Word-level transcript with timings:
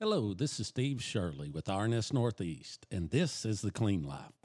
Hello, 0.00 0.32
this 0.32 0.60
is 0.60 0.68
Steve 0.68 1.02
Shirley 1.02 1.50
with 1.50 1.64
RNS 1.64 2.12
Northeast, 2.12 2.86
and 2.88 3.10
this 3.10 3.44
is 3.44 3.62
The 3.62 3.72
Clean 3.72 4.00
Life. 4.00 4.37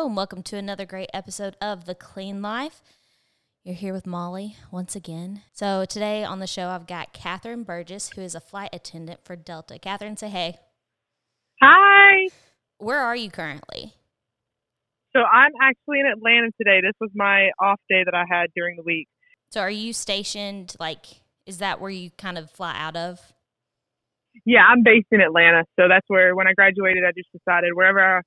Hello, 0.00 0.08
and 0.08 0.16
welcome 0.16 0.42
to 0.44 0.56
another 0.56 0.86
great 0.86 1.10
episode 1.12 1.56
of 1.60 1.84
The 1.84 1.94
Clean 1.94 2.40
Life. 2.40 2.80
You're 3.64 3.74
here 3.74 3.92
with 3.92 4.06
Molly 4.06 4.56
once 4.70 4.96
again. 4.96 5.42
So, 5.52 5.84
today 5.84 6.24
on 6.24 6.38
the 6.38 6.46
show, 6.46 6.68
I've 6.68 6.86
got 6.86 7.12
Catherine 7.12 7.64
Burgess, 7.64 8.08
who 8.08 8.22
is 8.22 8.34
a 8.34 8.40
flight 8.40 8.70
attendant 8.72 9.20
for 9.24 9.36
Delta. 9.36 9.78
Catherine, 9.78 10.16
say 10.16 10.30
hey. 10.30 10.56
Hi. 11.60 12.28
Where 12.78 13.00
are 13.00 13.14
you 13.14 13.30
currently? 13.30 13.92
So 15.14 15.20
I'm 15.20 15.52
actually 15.60 16.00
in 16.00 16.06
Atlanta 16.06 16.48
today. 16.56 16.80
This 16.80 16.96
was 16.98 17.10
my 17.14 17.50
off 17.60 17.80
day 17.90 18.02
that 18.02 18.14
I 18.14 18.24
had 18.26 18.46
during 18.56 18.76
the 18.76 18.82
week. 18.82 19.06
So, 19.50 19.60
are 19.60 19.70
you 19.70 19.92
stationed, 19.92 20.76
like, 20.80 21.04
is 21.44 21.58
that 21.58 21.78
where 21.78 21.90
you 21.90 22.08
kind 22.16 22.38
of 22.38 22.50
fly 22.50 22.74
out 22.74 22.96
of? 22.96 23.34
Yeah, 24.46 24.62
I'm 24.66 24.82
based 24.82 25.08
in 25.10 25.20
Atlanta. 25.20 25.64
So 25.78 25.88
that's 25.90 26.06
where, 26.08 26.34
when 26.34 26.46
I 26.46 26.54
graduated, 26.54 27.04
I 27.04 27.12
just 27.14 27.28
decided 27.32 27.72
wherever 27.74 28.00
I 28.00 28.20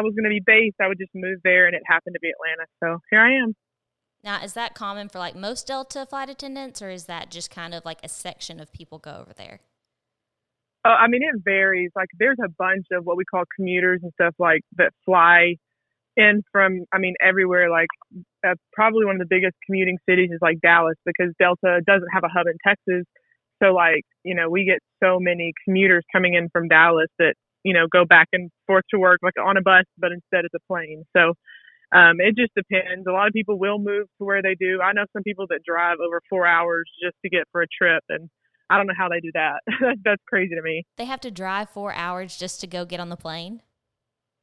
was 0.00 0.14
going 0.14 0.24
to 0.24 0.30
be 0.30 0.42
based, 0.44 0.76
I 0.80 0.88
would 0.88 0.98
just 0.98 1.12
move 1.14 1.38
there, 1.44 1.66
and 1.66 1.74
it 1.74 1.82
happened 1.86 2.14
to 2.14 2.20
be 2.20 2.30
Atlanta. 2.30 2.66
So 2.82 2.98
here 3.10 3.20
I 3.20 3.42
am. 3.42 3.54
Now, 4.24 4.42
is 4.42 4.54
that 4.54 4.74
common 4.74 5.08
for 5.08 5.18
like 5.18 5.36
most 5.36 5.68
Delta 5.68 6.04
flight 6.04 6.28
attendants, 6.28 6.82
or 6.82 6.90
is 6.90 7.04
that 7.04 7.30
just 7.30 7.50
kind 7.50 7.74
of 7.74 7.84
like 7.84 7.98
a 8.02 8.08
section 8.08 8.58
of 8.58 8.72
people 8.72 8.98
go 8.98 9.18
over 9.20 9.32
there? 9.32 9.60
Uh, 10.84 10.90
I 10.90 11.08
mean, 11.08 11.22
it 11.22 11.40
varies. 11.44 11.90
Like, 11.96 12.08
there's 12.18 12.38
a 12.44 12.48
bunch 12.48 12.86
of 12.92 13.04
what 13.04 13.16
we 13.16 13.24
call 13.24 13.42
commuters 13.56 14.00
and 14.02 14.12
stuff 14.14 14.34
like 14.38 14.60
that 14.76 14.92
fly 15.04 15.56
in 16.16 16.42
from, 16.52 16.84
I 16.92 16.98
mean, 16.98 17.14
everywhere. 17.20 17.70
Like, 17.70 17.88
uh, 18.46 18.54
probably 18.72 19.04
one 19.04 19.16
of 19.16 19.20
the 19.20 19.26
biggest 19.28 19.54
commuting 19.66 19.98
cities 20.08 20.30
is 20.32 20.38
like 20.40 20.60
Dallas 20.60 20.96
because 21.04 21.32
Delta 21.38 21.80
doesn't 21.86 22.08
have 22.12 22.24
a 22.24 22.28
hub 22.28 22.46
in 22.46 22.56
Texas. 22.66 23.04
So, 23.62 23.72
like, 23.72 24.02
you 24.22 24.34
know, 24.34 24.48
we 24.48 24.64
get 24.64 24.78
so 25.02 25.18
many 25.18 25.52
commuters 25.64 26.04
coming 26.12 26.34
in 26.34 26.48
from 26.52 26.68
Dallas 26.68 27.08
that 27.18 27.34
you 27.66 27.74
know, 27.74 27.88
go 27.90 28.04
back 28.04 28.28
and 28.32 28.48
forth 28.68 28.84
to 28.90 28.98
work 28.98 29.18
like 29.24 29.34
on 29.44 29.56
a 29.56 29.60
bus, 29.60 29.84
but 29.98 30.12
instead 30.12 30.44
it's 30.44 30.54
a 30.54 30.72
plane. 30.72 31.02
So 31.16 31.34
um, 31.90 32.20
it 32.20 32.36
just 32.36 32.54
depends. 32.54 33.06
A 33.08 33.12
lot 33.12 33.26
of 33.26 33.32
people 33.32 33.58
will 33.58 33.80
move 33.80 34.06
to 34.18 34.24
where 34.24 34.40
they 34.40 34.54
do. 34.54 34.80
I 34.80 34.92
know 34.92 35.04
some 35.12 35.24
people 35.24 35.46
that 35.50 35.64
drive 35.66 35.96
over 35.98 36.20
four 36.30 36.46
hours 36.46 36.88
just 37.02 37.16
to 37.24 37.28
get 37.28 37.42
for 37.50 37.62
a 37.62 37.66
trip, 37.66 38.04
and 38.08 38.30
I 38.70 38.76
don't 38.76 38.86
know 38.86 38.94
how 38.96 39.08
they 39.08 39.18
do 39.18 39.32
that. 39.34 39.62
That's 40.04 40.22
crazy 40.28 40.54
to 40.54 40.62
me. 40.62 40.84
They 40.96 41.06
have 41.06 41.20
to 41.22 41.30
drive 41.32 41.68
four 41.68 41.92
hours 41.92 42.36
just 42.36 42.60
to 42.60 42.68
go 42.68 42.84
get 42.84 43.00
on 43.00 43.08
the 43.08 43.16
plane. 43.16 43.62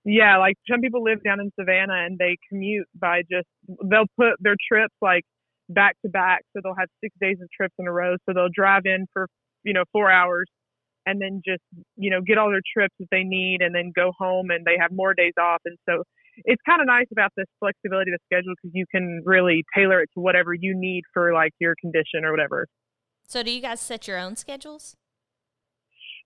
Yeah, 0.04 0.38
like 0.38 0.58
some 0.70 0.82
people 0.82 1.02
live 1.02 1.24
down 1.24 1.40
in 1.40 1.50
Savannah 1.58 2.06
and 2.06 2.18
they 2.18 2.36
commute 2.50 2.88
by 2.94 3.22
just 3.32 3.48
they'll 3.86 4.12
put 4.18 4.36
their 4.42 4.58
trips 4.68 4.94
like 5.02 5.24
back 5.70 5.96
to 6.02 6.10
back, 6.10 6.42
so 6.52 6.60
they'll 6.62 6.76
have 6.78 6.90
six 7.02 7.16
days 7.22 7.38
of 7.42 7.48
trips 7.56 7.76
in 7.80 7.88
a 7.88 7.92
row. 7.92 8.18
So 8.26 8.34
they'll 8.34 8.52
drive 8.54 8.82
in 8.84 9.06
for 9.14 9.28
you 9.64 9.72
know 9.72 9.86
four 9.94 10.12
hours 10.12 10.48
and 11.06 11.22
then 11.22 11.42
just 11.46 11.62
you 11.96 12.10
know 12.10 12.22
get 12.22 12.38
all 12.38 12.50
their 12.50 12.62
trips 12.74 12.96
that 13.00 13.08
they 13.12 13.24
need 13.24 13.62
and 13.62 13.74
then 13.74 13.92
go 13.96 14.12
home 14.18 14.50
and 14.50 14.66
they 14.66 14.78
have 14.80 14.92
more 14.92 15.14
days 15.14 15.34
off. 15.40 15.62
And 15.66 15.78
so 15.88 16.04
it's 16.46 16.62
kind 16.66 16.82
of 16.82 16.88
nice 16.88 17.08
about 17.12 17.32
this 17.38 17.46
flexibility 17.60 18.12
of 18.12 18.20
the 18.20 18.36
schedule 18.36 18.54
because 18.62 18.74
you 18.74 18.86
can 18.90 19.22
really 19.26 19.64
tailor 19.76 20.02
it 20.02 20.10
to 20.16 20.20
whatever 20.20 20.54
you 20.54 20.74
need 20.76 21.04
for 21.14 21.34
like 21.34 21.52
your 21.60 21.76
condition 21.80 22.24
or 22.24 22.32
whatever. 22.32 22.68
So 23.28 23.44
do 23.44 23.52
you 23.52 23.62
guys 23.62 23.80
set 23.80 24.08
your 24.08 24.18
own 24.18 24.36
schedules? 24.36 24.96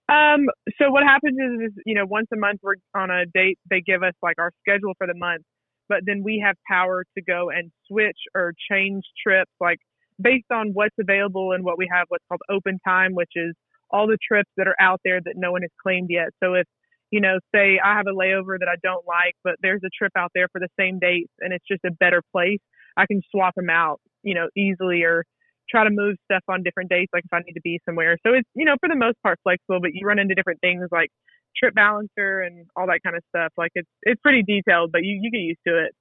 Um 0.10 0.48
so 0.80 0.90
what 0.90 1.04
happens 1.04 1.38
is, 1.38 1.72
is 1.72 1.84
you 1.86 1.96
know 1.96 2.06
once 2.06 2.28
a 2.34 2.38
month 2.38 2.62
we're 2.64 2.76
on 2.96 3.12
a 3.12 3.26
date 3.26 3.60
they 3.70 3.82
give 3.82 4.04
us 4.04 4.14
like 4.22 4.36
our 4.40 4.52
schedule 4.62 4.94
for 4.98 5.06
the 5.06 5.14
month 5.16 5.44
but 5.90 6.00
then 6.06 6.24
we 6.24 6.42
have 6.46 6.56
power 6.70 7.04
to 7.18 7.24
go 7.24 7.50
and 7.50 7.72
switch 7.88 8.18
or 8.34 8.54
change 8.72 9.04
trips 9.22 9.52
like 9.60 9.80
based 10.22 10.50
on 10.52 10.70
what's 10.74 10.96
available 11.00 11.52
and 11.52 11.66
what 11.66 11.78
we 11.78 11.90
have 11.92 12.06
what's 12.08 12.24
called 12.30 12.42
open 12.50 12.80
time 12.88 13.16
which 13.16 13.32
is 13.36 13.54
all 13.90 14.08
the 14.08 14.18
trips 14.26 14.50
that 14.58 14.68
are 14.68 14.76
out 14.80 15.02
there 15.04 15.20
that 15.24 15.34
no 15.36 15.52
one 15.52 15.62
has 15.62 15.72
claimed 15.82 16.10
yet. 16.10 16.30
So 16.44 16.54
if, 16.54 16.66
you 17.12 17.22
know, 17.22 17.40
say 17.54 17.80
I 17.84 17.96
have 17.96 18.08
a 18.08 18.16
layover 18.16 18.60
that 18.60 18.68
I 18.68 18.76
don't 18.84 19.06
like, 19.08 19.36
but 19.44 19.56
there's 19.62 19.82
a 19.86 19.90
trip 19.98 20.12
out 20.18 20.32
there 20.36 20.48
for 20.52 20.60
the 20.60 20.70
same 20.80 21.00
dates 21.00 21.32
and 21.40 21.54
it's 21.54 21.66
just 21.70 21.84
a 21.86 21.92
better 21.92 22.22
place, 22.32 22.60
I 22.98 23.06
can 23.06 23.22
swap 23.32 23.56
them 23.56 23.70
out, 23.70 24.02
you 24.24 24.36
know, 24.36 24.50
easily 24.58 25.04
or 25.04 25.24
try 25.70 25.84
to 25.84 25.90
move 25.90 26.16
stuff 26.26 26.44
on 26.48 26.64
different 26.64 26.90
dates, 26.90 27.12
like 27.14 27.24
if 27.26 27.34
I 27.34 27.40
need 27.46 27.54
to 27.54 27.62
be 27.62 27.80
somewhere. 27.86 28.18
So 28.26 28.34
it's, 28.34 28.48
you 28.56 28.66
know, 28.66 28.76
for 28.80 28.90
the 28.90 28.96
most 28.96 29.22
part 29.24 29.40
flexible, 29.44 29.80
but 29.82 29.92
you 29.94 30.06
run 30.06 30.20
into 30.20 30.36
different 30.36 30.60
things 30.62 30.88
like 30.92 31.10
trip 31.56 31.74
balancer 31.76 32.42
and 32.42 32.68
all 32.76 32.88
that 32.88 33.00
kind 33.04 33.16
of 33.16 33.24
stuff. 33.30 33.52
Like 33.58 33.72
it's, 33.76 33.90
it's 34.04 34.22
pretty 34.22 34.44
detailed, 34.44 34.92
but 34.92 35.04
you, 35.04 35.20
you 35.22 35.32
get 35.32 35.40
used 35.40 35.60
to 35.68 35.86
it. 35.86 35.96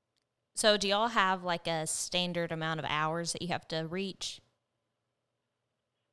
So 0.55 0.77
do 0.77 0.89
y'all 0.89 1.09
have 1.09 1.45
like 1.45 1.67
a 1.67 1.87
standard 1.87 2.51
amount 2.51 2.81
of 2.81 2.87
hours 2.89 3.33
that 3.33 3.43
you 3.43 3.49
have 3.49 3.69
to 3.69 3.87
reach? 3.87 4.41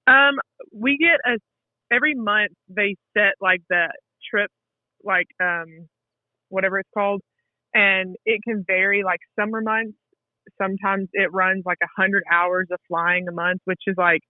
Um, 0.05 0.35
we 0.73 0.97
get 0.97 1.19
a 1.25 1.37
every 1.93 2.15
month 2.15 2.51
they 2.69 2.95
set 3.15 3.33
like 3.41 3.61
the 3.69 3.87
trip, 4.29 4.49
like 5.03 5.27
um, 5.41 5.87
whatever 6.49 6.79
it's 6.79 6.89
called, 6.93 7.21
and 7.73 8.15
it 8.25 8.41
can 8.47 8.63
vary. 8.65 9.03
Like 9.03 9.19
summer 9.39 9.61
months, 9.61 9.97
sometimes 10.61 11.09
it 11.13 11.31
runs 11.33 11.63
like 11.65 11.79
a 11.83 12.01
hundred 12.01 12.23
hours 12.31 12.67
of 12.71 12.79
flying 12.87 13.27
a 13.27 13.31
month, 13.31 13.61
which 13.65 13.81
is 13.87 13.95
like 13.97 14.21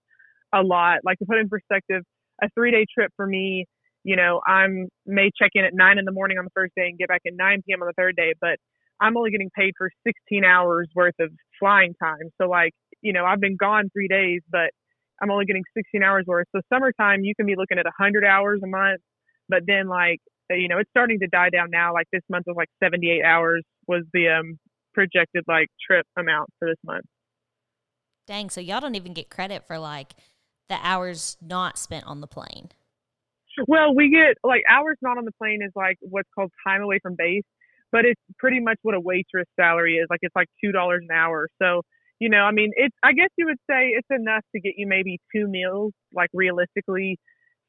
a 0.54 0.62
lot. 0.62 0.98
Like 1.04 1.18
to 1.18 1.26
put 1.26 1.38
in 1.38 1.48
perspective, 1.48 2.02
a 2.42 2.48
three 2.54 2.70
day 2.70 2.86
trip 2.94 3.12
for 3.16 3.26
me, 3.26 3.66
you 4.04 4.16
know, 4.16 4.40
I'm 4.46 4.88
may 5.06 5.30
check 5.40 5.50
in 5.54 5.64
at 5.64 5.72
nine 5.74 5.98
in 5.98 6.04
the 6.04 6.12
morning 6.12 6.38
on 6.38 6.44
the 6.44 6.50
first 6.54 6.72
day 6.76 6.86
and 6.86 6.98
get 6.98 7.08
back 7.08 7.22
at 7.26 7.32
9 7.34 7.62
p.m. 7.66 7.82
on 7.82 7.88
the 7.88 7.94
third 7.96 8.16
day, 8.16 8.34
but 8.40 8.56
I'm 9.00 9.16
only 9.16 9.30
getting 9.30 9.50
paid 9.56 9.72
for 9.76 9.90
16 10.06 10.44
hours 10.44 10.88
worth 10.94 11.14
of 11.20 11.30
flying 11.58 11.94
time. 12.02 12.30
So 12.40 12.48
like, 12.48 12.72
you 13.02 13.12
know, 13.12 13.24
I've 13.24 13.40
been 13.40 13.56
gone 13.56 13.90
three 13.92 14.08
days, 14.08 14.40
but 14.50 14.70
I'm 15.22 15.30
only 15.30 15.44
getting 15.44 15.64
16 15.76 16.02
hours 16.02 16.24
worth. 16.26 16.46
So 16.54 16.60
summertime, 16.72 17.24
you 17.24 17.34
can 17.34 17.46
be 17.46 17.54
looking 17.56 17.78
at 17.78 17.84
100 17.84 18.24
hours 18.24 18.60
a 18.62 18.66
month, 18.66 19.00
but 19.48 19.60
then 19.66 19.88
like 19.88 20.20
uh, 20.50 20.54
you 20.54 20.68
know, 20.68 20.78
it's 20.78 20.90
starting 20.90 21.18
to 21.20 21.26
die 21.26 21.50
down 21.50 21.68
now. 21.70 21.92
Like 21.92 22.06
this 22.12 22.22
month 22.28 22.44
was 22.46 22.56
like 22.56 22.68
78 22.82 23.24
hours 23.24 23.62
was 23.86 24.04
the 24.12 24.28
um 24.28 24.58
projected 24.92 25.44
like 25.48 25.68
trip 25.86 26.06
amount 26.16 26.50
for 26.58 26.68
this 26.68 26.78
month. 26.84 27.04
Dang, 28.26 28.50
so 28.50 28.60
y'all 28.60 28.80
don't 28.80 28.94
even 28.94 29.12
get 29.12 29.28
credit 29.28 29.66
for 29.66 29.78
like 29.78 30.14
the 30.68 30.78
hours 30.82 31.36
not 31.42 31.78
spent 31.78 32.04
on 32.06 32.20
the 32.20 32.26
plane. 32.26 32.70
Well, 33.68 33.94
we 33.94 34.10
get 34.10 34.36
like 34.42 34.62
hours 34.70 34.98
not 35.02 35.18
on 35.18 35.24
the 35.24 35.32
plane 35.32 35.60
is 35.62 35.72
like 35.76 35.96
what's 36.00 36.28
called 36.34 36.50
time 36.66 36.82
away 36.82 36.98
from 37.02 37.14
base, 37.16 37.44
but 37.92 38.04
it's 38.04 38.20
pretty 38.38 38.60
much 38.60 38.78
what 38.82 38.94
a 38.94 39.00
waitress 39.00 39.46
salary 39.58 39.96
is. 39.96 40.06
Like 40.10 40.20
it's 40.22 40.34
like 40.34 40.48
two 40.62 40.72
dollars 40.72 41.04
an 41.08 41.14
hour. 41.14 41.48
So 41.60 41.82
you 42.20 42.28
know, 42.28 42.38
I 42.38 42.52
mean, 42.52 42.72
it's, 42.76 42.94
I 43.02 43.12
guess 43.12 43.28
you 43.36 43.46
would 43.46 43.58
say 43.68 43.88
it's 43.92 44.08
enough 44.10 44.42
to 44.54 44.60
get 44.60 44.74
you 44.76 44.86
maybe 44.86 45.18
two 45.34 45.46
meals, 45.48 45.92
like 46.14 46.30
realistically. 46.32 47.18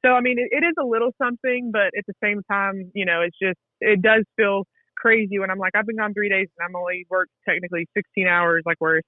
So, 0.06 0.12
I 0.12 0.22
mean, 0.22 0.38
it, 0.38 0.50
it 0.52 0.66
is 0.66 0.74
a 0.80 0.86
little 0.86 1.12
something, 1.22 1.72
but 1.74 1.88
at 1.98 2.06
the 2.08 2.14
same 2.24 2.42
time, 2.50 2.92
you 2.94 3.06
know, 3.06 3.22
it's 3.22 3.38
just, 3.42 3.58
it 3.82 4.02
does 4.02 4.24
feel 4.38 4.64
crazy 4.98 5.40
when 5.40 5.50
I'm 5.50 5.58
like, 5.58 5.74
I've 5.76 5.86
been 5.86 5.98
gone 5.98 6.14
three 6.14 6.30
days 6.30 6.48
and 6.58 6.68
I'm 6.68 6.76
only 6.76 7.06
worked 7.10 7.32
technically 7.48 7.88
16 7.96 8.28
hours, 8.28 8.64
like 8.66 8.80
worse. 8.80 9.04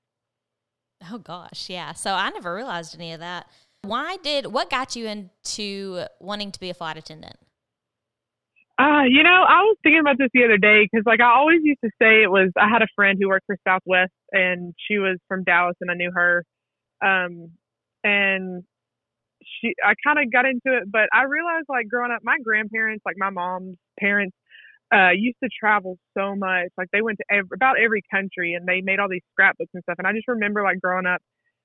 Oh 1.12 1.20
gosh, 1.20 1.70
yeah. 1.70 1.94
So 1.94 2.14
I 2.14 2.30
never 2.32 2.54
realized 2.54 2.96
any 2.96 3.14
of 3.14 3.20
that. 3.20 3.48
Why 3.84 4.18
did, 4.24 4.48
what 4.48 4.70
got 4.70 4.96
you 4.96 5.08
into 5.08 6.06
wanting 6.20 6.52
to 6.52 6.60
be 6.60 6.70
a 6.72 6.74
flight 6.74 6.98
attendant? 6.98 7.38
Uh, 8.80 9.04
you 9.10 9.24
know, 9.24 9.44
I 9.48 9.62
was 9.62 9.78
thinking 9.82 10.00
about 10.00 10.18
this 10.20 10.30
the 10.34 10.44
other 10.44 10.58
day 10.58 10.88
because, 10.92 11.04
like, 11.06 11.20
I 11.20 11.36
always 11.36 11.62
used 11.64 11.80
to 11.84 11.90
say 12.00 12.22
it 12.22 12.30
was. 12.30 12.52
I 12.56 12.70
had 12.70 12.84
a 12.84 12.88
friend 12.96 13.18
who 13.20 13.28
worked 13.28 13.48
for 13.48 13.58
Southwest, 13.68 14.12
and 14.32 14.74
she 14.88 14.98
was 15.00 15.18
from 15.28 15.44
Dallas, 15.44 15.76
and 15.82 15.92
I 15.92 15.96
knew 15.96 16.12
her. 16.14 16.44
Um, 17.04 17.52
and 18.04 18.64
she, 19.44 19.74
I 19.84 19.94
kind 20.06 20.20
of 20.20 20.32
got 20.32 20.46
into 20.46 20.78
it, 20.78 20.92
but 20.92 21.10
I 21.14 21.24
realized, 21.24 21.68
like, 21.70 21.88
growing 21.90 22.12
up, 22.12 22.22
my 22.24 22.38
grandparents, 22.44 23.04
like 23.06 23.16
my 23.18 23.30
mom's 23.30 23.78
parents, 24.00 24.36
uh, 24.94 25.12
used 25.16 25.38
to 25.44 25.50
travel 25.60 25.98
so 26.18 26.36
much. 26.36 26.70
Like, 26.78 26.90
they 26.94 27.02
went 27.02 27.18
to 27.20 27.26
every, 27.30 27.50
about 27.54 27.80
every 27.80 28.02
country, 28.12 28.54
and 28.54 28.68
they 28.68 28.82
made 28.82 29.00
all 29.00 29.10
these 29.10 29.26
scrapbooks 29.32 29.72
and 29.74 29.84
stuff. 29.84 29.98
And 30.00 30.08
I 30.08 30.14
just 30.14 30.28
remember, 30.28 30.64
like, 30.64 30.82
growing 30.82 31.06
up, 31.06 31.22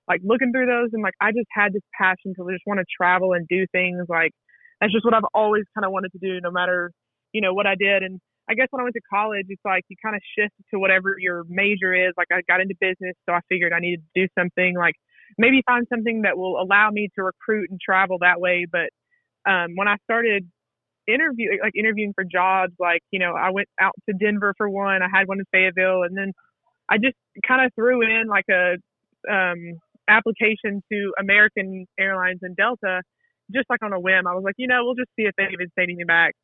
like 0.08 0.20
looking 0.24 0.52
through 0.52 0.66
those, 0.66 0.90
and 0.92 1.02
like, 1.02 1.14
I 1.20 1.30
just 1.30 1.48
had 1.52 1.72
this 1.72 1.82
passion 1.96 2.34
to 2.36 2.46
just 2.50 2.66
want 2.66 2.80
to 2.80 2.86
travel 2.96 3.32
and 3.34 3.46
do 3.48 3.66
things. 3.72 4.06
Like, 4.08 4.32
that's 4.80 4.92
just 4.92 5.04
what 5.04 5.14
I've 5.14 5.30
always 5.34 5.64
kind 5.74 5.84
of 5.84 5.92
wanted 5.92 6.12
to 6.12 6.18
do, 6.18 6.40
no 6.40 6.50
matter 6.50 6.90
you 7.32 7.40
know, 7.40 7.54
what 7.54 7.66
I 7.66 7.74
did. 7.74 8.02
And 8.02 8.20
I 8.52 8.54
guess 8.54 8.68
when 8.70 8.80
I 8.80 8.84
went 8.84 8.94
to 8.94 9.00
college, 9.10 9.46
it's 9.48 9.64
like 9.64 9.84
you 9.88 9.96
kind 10.04 10.14
of 10.14 10.20
shift 10.36 10.52
to 10.72 10.78
whatever 10.78 11.16
your 11.18 11.44
major 11.48 11.94
is. 11.94 12.12
Like 12.18 12.28
I 12.30 12.42
got 12.46 12.60
into 12.60 12.74
business, 12.78 13.16
so 13.26 13.32
I 13.32 13.40
figured 13.48 13.72
I 13.72 13.80
needed 13.80 14.02
to 14.14 14.22
do 14.22 14.28
something 14.38 14.76
like 14.76 14.94
maybe 15.38 15.62
find 15.66 15.86
something 15.88 16.22
that 16.22 16.36
will 16.36 16.60
allow 16.60 16.90
me 16.90 17.08
to 17.16 17.22
recruit 17.24 17.70
and 17.70 17.80
travel 17.80 18.18
that 18.20 18.40
way. 18.40 18.66
But 18.70 18.90
um, 19.50 19.72
when 19.74 19.88
I 19.88 19.96
started 20.04 20.46
interview 21.08 21.48
like 21.62 21.72
interviewing 21.74 22.12
for 22.14 22.24
jobs, 22.24 22.74
like 22.78 23.00
you 23.10 23.18
know, 23.18 23.32
I 23.32 23.50
went 23.50 23.68
out 23.80 23.94
to 24.08 24.14
Denver 24.14 24.54
for 24.58 24.68
one. 24.68 25.02
I 25.02 25.08
had 25.12 25.26
one 25.28 25.38
in 25.38 25.46
Fayetteville, 25.50 26.02
and 26.02 26.16
then 26.16 26.32
I 26.88 26.98
just 26.98 27.16
kind 27.46 27.64
of 27.64 27.72
threw 27.74 28.02
in 28.02 28.26
like 28.28 28.46
a 28.50 28.76
um, 29.32 29.80
application 30.08 30.82
to 30.92 31.12
American 31.18 31.86
Airlines 31.98 32.40
and 32.42 32.54
Delta, 32.54 33.00
just 33.50 33.70
like 33.70 33.82
on 33.82 33.92
a 33.92 34.00
whim. 34.00 34.26
I 34.26 34.34
was 34.34 34.44
like, 34.44 34.56
you 34.58 34.68
know, 34.68 34.84
we'll 34.84 34.94
just 34.94 35.10
see 35.16 35.22
if 35.24 35.34
they 35.36 35.44
even 35.52 35.68
say 35.76 35.84
anything 35.84 36.06
back. 36.06 36.34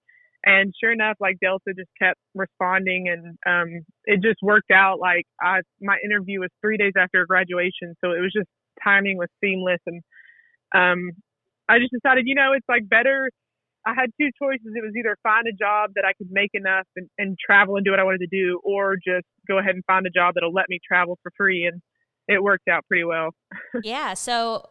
And 0.45 0.73
sure 0.81 0.93
enough, 0.93 1.17
like 1.21 1.37
Delta 1.41 1.75
just 1.77 1.91
kept 2.01 2.19
responding, 2.35 3.09
and 3.09 3.39
um, 3.47 3.85
it 4.05 4.23
just 4.23 4.39
worked 4.43 4.71
out. 4.71 5.01
Like 5.01 5.25
I, 5.41 5.61
my 5.81 5.97
interview 6.05 6.41
was 6.41 6.51
three 6.61 6.77
days 6.77 6.93
after 6.97 7.27
graduation, 7.27 7.95
so 8.03 8.13
it 8.13 8.21
was 8.21 8.33
just 8.35 8.49
timing 8.85 9.19
was 9.19 9.29
seamless, 9.43 9.81
and 9.87 10.03
um, 10.75 11.11
I 11.69 11.79
just 11.79 11.93
decided, 11.93 12.25
you 12.27 12.35
know, 12.35 12.53
it's 12.55 12.69
like 12.69 12.89
better. 12.89 13.31
I 13.87 13.95
had 13.95 14.11
two 14.21 14.31
choices. 14.41 14.67
It 14.75 14.85
was 14.85 14.93
either 14.99 15.17
find 15.23 15.47
a 15.47 15.53
job 15.53 15.93
that 15.95 16.05
I 16.05 16.13
could 16.19 16.29
make 16.31 16.51
enough 16.53 16.87
and, 16.97 17.09
and 17.17 17.37
travel 17.39 17.77
and 17.77 17.85
do 17.85 17.91
what 17.91 18.01
I 18.01 18.05
wanted 18.05 18.21
to 18.21 18.27
do, 18.31 18.61
or 18.63 18.97
just 18.97 19.27
go 19.49 19.59
ahead 19.59 19.75
and 19.75 19.85
find 19.87 20.07
a 20.07 20.11
job 20.11 20.35
that'll 20.35 20.53
let 20.53 20.69
me 20.69 20.79
travel 20.87 21.19
for 21.23 21.33
free. 21.37 21.65
And 21.65 21.81
it 22.29 22.43
worked 22.43 22.69
out 22.69 22.85
pretty 22.87 23.05
well. 23.05 23.31
yeah. 23.83 24.15
So 24.15 24.69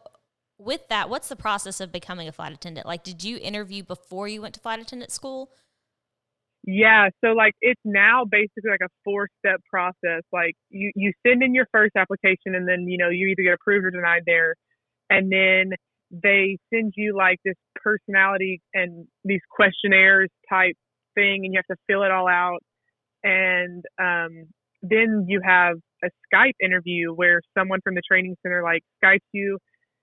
with 0.58 0.88
that, 0.88 1.08
what's 1.08 1.28
the 1.28 1.36
process 1.36 1.80
of 1.80 1.92
becoming 1.92 2.28
a 2.28 2.32
flight 2.32 2.52
attendant? 2.52 2.86
Like, 2.86 3.04
did 3.04 3.22
you 3.24 3.38
interview 3.38 3.82
before 3.82 4.28
you 4.28 4.42
went 4.42 4.54
to 4.54 4.60
flight 4.60 4.80
attendant 4.80 5.12
school? 5.12 5.50
Yeah, 6.64 7.08
so 7.24 7.28
like 7.30 7.54
it's 7.60 7.80
now 7.84 8.24
basically 8.28 8.70
like 8.70 8.80
a 8.82 8.90
four 9.04 9.28
step 9.38 9.60
process. 9.70 10.22
Like 10.32 10.54
you 10.68 10.90
you 10.94 11.12
send 11.26 11.42
in 11.42 11.54
your 11.54 11.66
first 11.72 11.96
application 11.96 12.54
and 12.54 12.68
then 12.68 12.86
you 12.88 12.98
know 12.98 13.08
you 13.08 13.28
either 13.28 13.42
get 13.42 13.54
approved 13.54 13.86
or 13.86 13.90
denied 13.90 14.24
there, 14.26 14.54
and 15.08 15.32
then 15.32 15.70
they 16.10 16.58
send 16.72 16.92
you 16.96 17.16
like 17.16 17.38
this 17.44 17.54
personality 17.76 18.60
and 18.74 19.06
these 19.24 19.40
questionnaires 19.50 20.28
type 20.50 20.74
thing, 21.14 21.44
and 21.44 21.54
you 21.54 21.58
have 21.58 21.76
to 21.76 21.80
fill 21.86 22.02
it 22.02 22.10
all 22.10 22.28
out, 22.28 22.58
and 23.22 23.84
um, 23.98 24.48
then 24.82 25.24
you 25.28 25.40
have 25.44 25.76
a 26.02 26.08
Skype 26.32 26.52
interview 26.62 27.12
where 27.12 27.40
someone 27.56 27.80
from 27.82 27.94
the 27.94 28.02
training 28.06 28.36
center 28.42 28.62
like 28.62 28.82
Skypes 29.02 29.20
you 29.32 29.58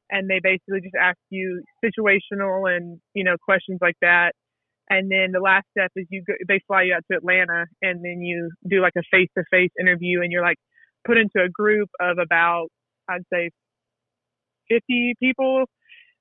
and 0.09 0.29
they 0.29 0.39
basically 0.41 0.81
just 0.81 0.95
ask 0.99 1.17
you 1.29 1.63
situational 1.83 2.69
and 2.75 2.99
you 3.13 3.23
know 3.23 3.35
questions 3.43 3.79
like 3.81 3.97
that. 4.01 4.33
And 4.89 5.11
then 5.11 5.31
the 5.33 5.39
last 5.39 5.65
step 5.71 5.91
is 5.95 6.05
you 6.11 6.23
go, 6.27 6.33
they 6.47 6.59
fly 6.67 6.83
you 6.83 6.93
out 6.93 7.03
to 7.09 7.17
Atlanta 7.17 7.65
and 7.81 8.05
then 8.05 8.21
you 8.21 8.51
do 8.69 8.81
like 8.81 8.93
a 8.95 9.01
face 9.11 9.29
to 9.37 9.43
face 9.49 9.71
interview 9.79 10.21
and 10.21 10.31
you're 10.31 10.43
like 10.43 10.57
put 11.05 11.17
into 11.17 11.43
a 11.43 11.49
group 11.49 11.89
of 11.99 12.17
about 12.19 12.67
I'd 13.09 13.23
say 13.33 13.49
50 14.69 15.13
people. 15.19 15.65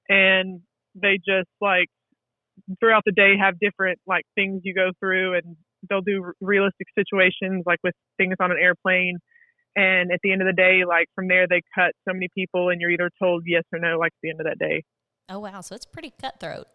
And 0.08 0.60
they 0.94 1.16
just 1.16 1.48
like 1.60 1.88
throughout 2.80 3.02
the 3.04 3.12
day 3.12 3.34
have 3.38 3.58
different 3.58 3.98
like 4.06 4.24
things 4.34 4.62
you 4.64 4.74
go 4.74 4.90
through 5.00 5.34
and 5.34 5.56
they'll 5.88 6.00
do 6.00 6.32
realistic 6.40 6.86
situations 6.96 7.64
like 7.66 7.78
with 7.82 7.94
things 8.16 8.34
on 8.40 8.50
an 8.50 8.56
airplane 8.60 9.18
and 9.76 10.12
at 10.12 10.20
the 10.22 10.32
end 10.32 10.42
of 10.42 10.46
the 10.46 10.52
day 10.52 10.82
like 10.86 11.08
from 11.14 11.28
there 11.28 11.46
they 11.48 11.62
cut 11.74 11.92
so 12.06 12.12
many 12.12 12.28
people 12.34 12.68
and 12.68 12.80
you're 12.80 12.90
either 12.90 13.10
told 13.20 13.42
yes 13.46 13.64
or 13.72 13.78
no 13.78 13.98
like 13.98 14.12
at 14.12 14.22
the 14.22 14.30
end 14.30 14.40
of 14.40 14.46
that 14.46 14.58
day. 14.58 14.82
Oh 15.28 15.38
wow. 15.38 15.60
So 15.60 15.74
it's 15.74 15.86
pretty 15.86 16.12
cutthroat. 16.20 16.66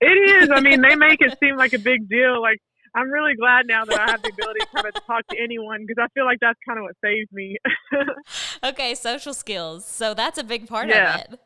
It 0.00 0.42
is. 0.42 0.50
I 0.50 0.60
mean 0.60 0.82
they 0.82 0.94
make 0.96 1.20
it 1.20 1.36
seem 1.42 1.56
like 1.56 1.72
a 1.72 1.78
big 1.78 2.08
deal. 2.08 2.40
Like 2.40 2.58
i'm 2.94 3.10
really 3.10 3.34
glad 3.34 3.66
now 3.66 3.84
that 3.84 4.00
i 4.00 4.10
have 4.10 4.22
the 4.22 4.32
ability 4.32 4.60
to 4.60 4.66
kind 4.74 4.86
of 4.86 4.94
talk 5.04 5.20
to 5.28 5.36
anyone 5.38 5.84
because 5.86 6.02
i 6.02 6.08
feel 6.14 6.24
like 6.24 6.38
that's 6.40 6.58
kind 6.66 6.78
of 6.78 6.84
what 6.84 6.96
saves 7.04 7.30
me. 7.32 7.56
Okay 8.64 8.94
social 8.94 9.34
skills. 9.34 9.84
So 9.84 10.14
that's 10.14 10.38
a 10.38 10.44
big 10.44 10.66
part 10.66 10.88
yeah. 10.88 11.14
of 11.14 11.32
it. 11.32 11.40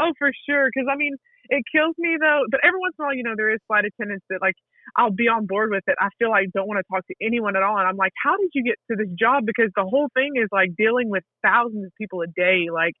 Oh 0.00 0.12
for 0.18 0.30
sure 0.48 0.70
because 0.72 0.88
i 0.90 0.96
mean 0.96 1.16
it 1.50 1.62
kills 1.74 1.94
me 1.98 2.16
though 2.20 2.42
but 2.50 2.60
every 2.64 2.78
once 2.80 2.94
in 2.98 3.02
a 3.02 3.06
while 3.06 3.14
you 3.14 3.22
know 3.22 3.34
there 3.36 3.52
is 3.52 3.60
flight 3.66 3.84
attendants 3.84 4.24
that 4.30 4.40
like 4.40 4.54
I'll 4.96 5.10
be 5.10 5.28
on 5.28 5.46
board 5.46 5.70
with 5.70 5.84
it. 5.86 5.96
I 6.00 6.08
feel 6.18 6.30
like 6.30 6.48
don't 6.54 6.68
want 6.68 6.78
to 6.78 6.88
talk 6.92 7.06
to 7.06 7.14
anyone 7.22 7.56
at 7.56 7.62
all. 7.62 7.78
And 7.78 7.86
I'm 7.86 7.96
like, 7.96 8.12
how 8.22 8.36
did 8.36 8.50
you 8.54 8.64
get 8.64 8.76
to 8.90 8.96
this 8.96 9.12
job? 9.18 9.44
Because 9.46 9.70
the 9.76 9.84
whole 9.84 10.08
thing 10.14 10.32
is 10.36 10.48
like 10.52 10.70
dealing 10.76 11.10
with 11.10 11.24
thousands 11.44 11.86
of 11.86 11.92
people 11.98 12.22
a 12.22 12.26
day. 12.26 12.68
Like, 12.72 12.94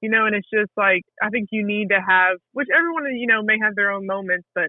you 0.00 0.10
know, 0.10 0.26
and 0.26 0.34
it's 0.34 0.48
just 0.52 0.70
like, 0.76 1.02
I 1.22 1.28
think 1.28 1.48
you 1.50 1.66
need 1.66 1.88
to 1.90 2.00
have, 2.00 2.38
which 2.52 2.68
everyone, 2.74 3.04
you 3.16 3.26
know, 3.26 3.42
may 3.42 3.58
have 3.62 3.74
their 3.74 3.90
own 3.90 4.06
moments, 4.06 4.46
but 4.54 4.68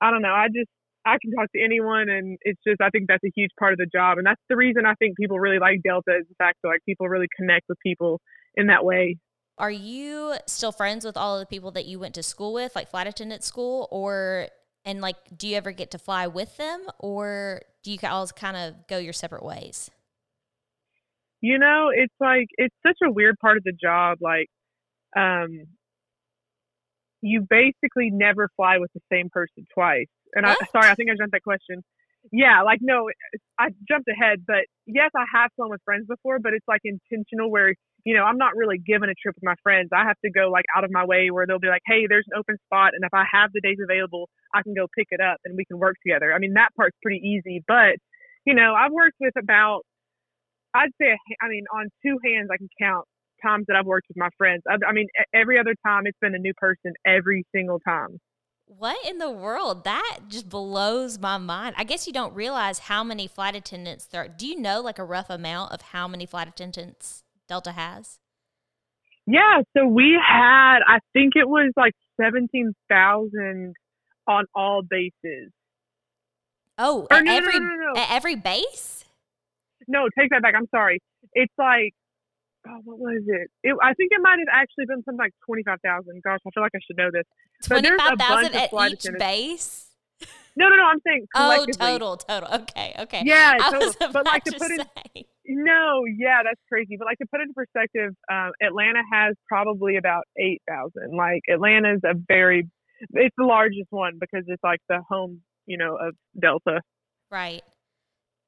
I 0.00 0.10
don't 0.10 0.22
know. 0.22 0.32
I 0.32 0.48
just, 0.48 0.70
I 1.06 1.16
can 1.20 1.32
talk 1.32 1.52
to 1.52 1.62
anyone 1.62 2.08
and 2.08 2.38
it's 2.42 2.60
just, 2.66 2.80
I 2.80 2.88
think 2.88 3.06
that's 3.08 3.24
a 3.24 3.32
huge 3.36 3.50
part 3.58 3.72
of 3.72 3.78
the 3.78 3.86
job. 3.92 4.16
And 4.18 4.26
that's 4.26 4.40
the 4.48 4.56
reason 4.56 4.86
I 4.86 4.94
think 4.94 5.16
people 5.16 5.38
really 5.38 5.58
like 5.58 5.82
Delta 5.84 6.16
is 6.18 6.26
the 6.28 6.34
fact 6.38 6.58
that 6.62 6.68
like 6.68 6.80
people 6.86 7.08
really 7.08 7.28
connect 7.36 7.66
with 7.68 7.78
people 7.84 8.20
in 8.54 8.68
that 8.68 8.84
way. 8.84 9.18
Are 9.58 9.70
you 9.70 10.34
still 10.46 10.72
friends 10.72 11.04
with 11.04 11.16
all 11.16 11.36
of 11.36 11.40
the 11.40 11.46
people 11.46 11.70
that 11.72 11.84
you 11.84 11.98
went 11.98 12.14
to 12.14 12.22
school 12.22 12.52
with, 12.52 12.74
like 12.74 12.90
flight 12.90 13.06
attendant 13.06 13.44
school, 13.44 13.86
or 13.92 14.48
and 14.84 15.00
like, 15.00 15.16
do 15.36 15.48
you 15.48 15.56
ever 15.56 15.72
get 15.72 15.90
to 15.92 15.98
fly 15.98 16.26
with 16.26 16.56
them 16.56 16.86
or 16.98 17.62
do 17.82 17.90
you 17.90 17.98
all 18.04 18.26
kind 18.28 18.56
of 18.56 18.86
go 18.86 18.98
your 18.98 19.12
separate 19.12 19.44
ways? 19.44 19.90
You 21.40 21.58
know, 21.58 21.90
it's 21.94 22.14
like, 22.20 22.46
it's 22.56 22.74
such 22.86 22.98
a 23.04 23.10
weird 23.10 23.38
part 23.38 23.56
of 23.56 23.64
the 23.64 23.72
job. 23.72 24.18
Like, 24.20 24.48
um, 25.16 25.64
you 27.20 27.46
basically 27.48 28.10
never 28.10 28.48
fly 28.56 28.78
with 28.78 28.90
the 28.94 29.00
same 29.10 29.28
person 29.30 29.66
twice. 29.72 30.06
And 30.34 30.46
what? 30.46 30.58
I, 30.60 30.66
sorry, 30.72 30.90
I 30.90 30.94
think 30.94 31.10
I 31.10 31.14
jumped 31.14 31.32
that 31.32 31.42
question. 31.42 31.82
Yeah, 32.32 32.62
like 32.62 32.80
no, 32.82 33.08
I 33.58 33.68
jumped 33.88 34.08
ahead, 34.08 34.44
but 34.46 34.64
yes, 34.86 35.10
I 35.16 35.24
have 35.32 35.50
flown 35.56 35.70
with 35.70 35.82
friends 35.84 36.06
before, 36.08 36.38
but 36.38 36.54
it's 36.54 36.66
like 36.68 36.80
intentional 36.84 37.50
where 37.50 37.74
you 38.04 38.14
know, 38.14 38.24
I'm 38.24 38.36
not 38.36 38.52
really 38.54 38.76
given 38.76 39.08
a 39.08 39.14
trip 39.14 39.34
with 39.34 39.42
my 39.44 39.54
friends. 39.62 39.88
I 39.90 40.04
have 40.04 40.16
to 40.24 40.30
go 40.30 40.50
like 40.50 40.66
out 40.76 40.84
of 40.84 40.90
my 40.92 41.06
way 41.06 41.30
where 41.30 41.46
they'll 41.46 41.58
be 41.58 41.68
like, 41.68 41.80
hey, 41.86 42.04
there's 42.06 42.26
an 42.30 42.38
open 42.38 42.56
spot. 42.66 42.92
And 42.92 43.02
if 43.02 43.14
I 43.14 43.24
have 43.32 43.48
the 43.54 43.62
days 43.62 43.78
available, 43.82 44.28
I 44.54 44.60
can 44.62 44.74
go 44.74 44.86
pick 44.94 45.08
it 45.10 45.20
up 45.20 45.38
and 45.44 45.56
we 45.56 45.64
can 45.64 45.78
work 45.78 45.96
together. 46.06 46.30
I 46.34 46.38
mean, 46.38 46.52
that 46.52 46.68
part's 46.76 46.98
pretty 47.02 47.20
easy. 47.24 47.64
But, 47.66 47.96
you 48.44 48.52
know, 48.52 48.74
I've 48.74 48.92
worked 48.92 49.16
with 49.20 49.32
about, 49.40 49.82
I'd 50.74 50.90
say, 51.00 51.16
I 51.42 51.48
mean, 51.48 51.64
on 51.74 51.88
two 52.04 52.18
hands, 52.24 52.48
I 52.52 52.58
can 52.58 52.68
count 52.80 53.06
times 53.42 53.66
that 53.68 53.76
I've 53.76 53.86
worked 53.86 54.08
with 54.08 54.16
my 54.18 54.30
friends. 54.38 54.62
I, 54.68 54.76
I 54.88 54.92
mean, 54.92 55.08
every 55.34 55.58
other 55.58 55.74
time 55.86 56.06
it's 56.06 56.18
been 56.20 56.34
a 56.34 56.38
new 56.38 56.54
person 56.56 56.92
every 57.06 57.44
single 57.54 57.80
time. 57.80 58.18
What 58.66 59.06
in 59.06 59.18
the 59.18 59.30
world? 59.30 59.84
That 59.84 60.20
just 60.28 60.48
blows 60.48 61.18
my 61.18 61.38
mind. 61.38 61.74
I 61.76 61.84
guess 61.84 62.06
you 62.06 62.12
don't 62.12 62.34
realize 62.34 62.80
how 62.80 63.04
many 63.04 63.26
flight 63.26 63.54
attendants 63.54 64.06
there 64.06 64.22
are. 64.22 64.28
Do 64.28 64.46
you 64.46 64.58
know 64.58 64.80
like 64.80 64.98
a 64.98 65.04
rough 65.04 65.28
amount 65.30 65.72
of 65.72 65.82
how 65.82 66.08
many 66.08 66.26
flight 66.26 66.48
attendants 66.48 67.22
Delta 67.46 67.72
has? 67.72 68.18
Yeah, 69.26 69.62
so 69.76 69.86
we 69.86 70.18
had 70.20 70.78
I 70.86 70.98
think 71.12 71.34
it 71.36 71.48
was 71.48 71.72
like 71.76 71.92
seventeen 72.20 72.74
thousand 72.88 73.74
on 74.26 74.44
all 74.54 74.82
bases. 74.82 75.52
Oh, 76.78 77.06
at 77.10 77.24
no, 77.24 77.32
every 77.36 77.58
no, 77.58 77.66
no, 77.66 78.00
at 78.00 78.10
every 78.10 78.34
base? 78.34 79.04
No, 79.86 80.08
take 80.18 80.30
that 80.30 80.42
back. 80.42 80.54
I'm 80.56 80.68
sorry. 80.70 81.00
It's 81.32 81.52
like 81.58 81.92
oh, 82.68 82.80
what 82.84 82.98
was 82.98 83.22
it? 83.26 83.50
it? 83.62 83.76
I 83.82 83.94
think 83.94 84.12
it 84.12 84.20
might 84.22 84.38
have 84.38 84.48
actually 84.52 84.86
been 84.86 85.02
something 85.04 85.18
like 85.18 85.34
twenty 85.46 85.62
five 85.62 85.78
thousand. 85.84 86.22
Gosh, 86.22 86.40
I 86.46 86.50
feel 86.54 86.62
like 86.62 86.72
I 86.74 86.80
should 86.86 86.96
know 86.96 87.10
this. 87.12 87.24
Twenty 87.64 87.90
five 87.96 88.18
thousand 88.18 88.54
at 88.54 88.72
each 88.72 89.06
base. 89.18 89.86
No, 90.56 90.68
no, 90.68 90.76
no. 90.76 90.84
I'm 90.84 91.00
saying 91.04 91.26
oh, 91.34 91.66
total, 91.72 92.16
total. 92.16 92.48
Okay, 92.62 92.94
okay. 93.00 93.22
Yeah, 93.24 93.56
total. 93.70 93.92
But 94.12 94.24
like 94.24 94.44
to 94.44 94.52
put 94.52 94.68
say. 94.68 94.76
in 95.14 95.24
no, 95.46 96.02
yeah, 96.06 96.42
that's 96.42 96.60
crazy. 96.70 96.96
But 96.98 97.06
like 97.06 97.18
to 97.18 97.26
put 97.30 97.40
it 97.40 97.48
in 97.48 97.54
perspective, 97.54 98.14
um, 98.30 98.52
Atlanta 98.62 99.02
has 99.12 99.34
probably 99.48 99.96
about 99.96 100.24
eight 100.38 100.62
thousand. 100.68 101.16
Like 101.16 101.42
Atlanta's 101.52 102.00
a 102.04 102.14
very, 102.28 102.68
it's 103.10 103.34
the 103.36 103.44
largest 103.44 103.88
one 103.90 104.14
because 104.18 104.44
it's 104.46 104.62
like 104.62 104.80
the 104.88 105.00
home, 105.08 105.42
you 105.66 105.76
know, 105.76 105.96
of 105.96 106.14
Delta. 106.40 106.80
Right. 107.30 107.62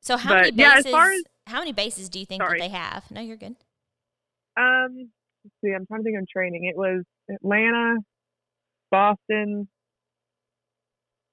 So 0.00 0.16
how 0.16 0.30
but, 0.30 0.36
many 0.36 0.50
bases? 0.52 0.58
Yeah, 0.58 0.78
as 0.78 0.86
far 0.86 1.10
as, 1.10 1.22
how 1.46 1.58
many 1.58 1.72
bases 1.72 2.08
do 2.08 2.18
you 2.18 2.26
think 2.26 2.42
sorry. 2.42 2.60
that 2.60 2.68
they 2.68 2.74
have? 2.74 3.10
No, 3.10 3.20
you're 3.20 3.36
good. 3.36 3.56
Um, 4.56 5.10
let's 5.44 5.54
see. 5.64 5.72
I'm 5.74 5.86
trying 5.86 6.00
to 6.00 6.04
think 6.04 6.18
of 6.18 6.28
training. 6.28 6.64
It 6.64 6.76
was 6.76 7.02
Atlanta, 7.30 7.96
Boston, 8.90 9.68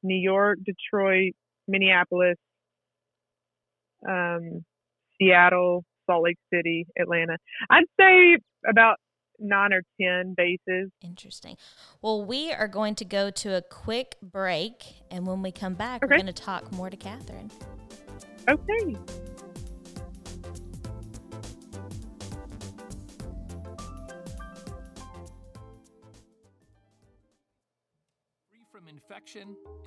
New 0.02 0.16
York, 0.16 0.60
Detroit, 0.66 1.34
Minneapolis, 1.68 2.38
um, 4.08 4.66
Seattle, 5.18 5.84
Salt 6.06 6.24
Lake 6.24 6.38
City, 6.54 6.86
Atlanta. 7.00 7.38
I'd 7.70 7.86
say 8.00 8.38
about 8.70 8.98
nine 9.40 9.74
or 9.74 9.82
10 10.02 10.36
bases. 10.36 10.92
Interesting. 11.02 11.58
Well, 12.02 12.26
we 12.26 12.52
are 12.52 12.68
going 12.68 12.96
to 12.96 13.06
go 13.06 13.30
to 13.30 13.56
a 13.56 13.62
quick 13.62 14.16
break. 14.22 14.84
And 15.12 15.26
when 15.26 15.42
we 15.42 15.52
come 15.52 15.74
back, 15.74 16.04
okay. 16.04 16.12
we're 16.12 16.22
going 16.22 16.34
to 16.34 16.34
talk 16.34 16.72
more 16.74 16.90
to 16.90 16.98
Catherine. 16.98 17.52
Okay. 18.50 18.98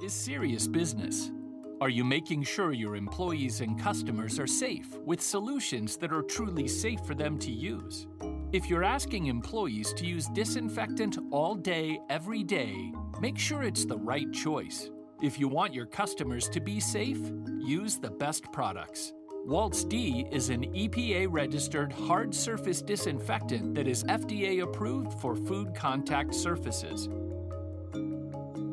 Is 0.02 0.14
serious 0.14 0.66
business. 0.66 1.30
Are 1.82 1.90
you 1.90 2.04
making 2.04 2.42
sure 2.44 2.72
your 2.72 2.96
employees 2.96 3.60
and 3.60 3.78
customers 3.78 4.38
are 4.38 4.46
safe 4.46 4.96
with 5.04 5.20
solutions 5.20 5.98
that 5.98 6.10
are 6.10 6.22
truly 6.22 6.66
safe 6.66 7.00
for 7.04 7.14
them 7.14 7.38
to 7.40 7.50
use? 7.50 8.06
If 8.52 8.70
you're 8.70 8.82
asking 8.82 9.26
employees 9.26 9.92
to 9.94 10.06
use 10.06 10.28
disinfectant 10.28 11.18
all 11.30 11.54
day, 11.54 11.98
every 12.08 12.42
day, 12.42 12.92
make 13.20 13.38
sure 13.38 13.62
it's 13.62 13.84
the 13.84 13.98
right 13.98 14.32
choice. 14.32 14.90
If 15.20 15.38
you 15.38 15.48
want 15.48 15.74
your 15.74 15.86
customers 15.86 16.48
to 16.48 16.60
be 16.60 16.80
safe, 16.80 17.20
use 17.58 17.98
the 17.98 18.10
best 18.10 18.50
products. 18.52 19.12
Waltz 19.44 19.84
D 19.84 20.26
is 20.32 20.48
an 20.48 20.64
EPA 20.72 21.28
registered 21.30 21.92
hard 21.92 22.34
surface 22.34 22.80
disinfectant 22.80 23.74
that 23.74 23.86
is 23.86 24.02
FDA 24.04 24.62
approved 24.62 25.12
for 25.20 25.36
food 25.36 25.74
contact 25.74 26.34
surfaces. 26.34 27.10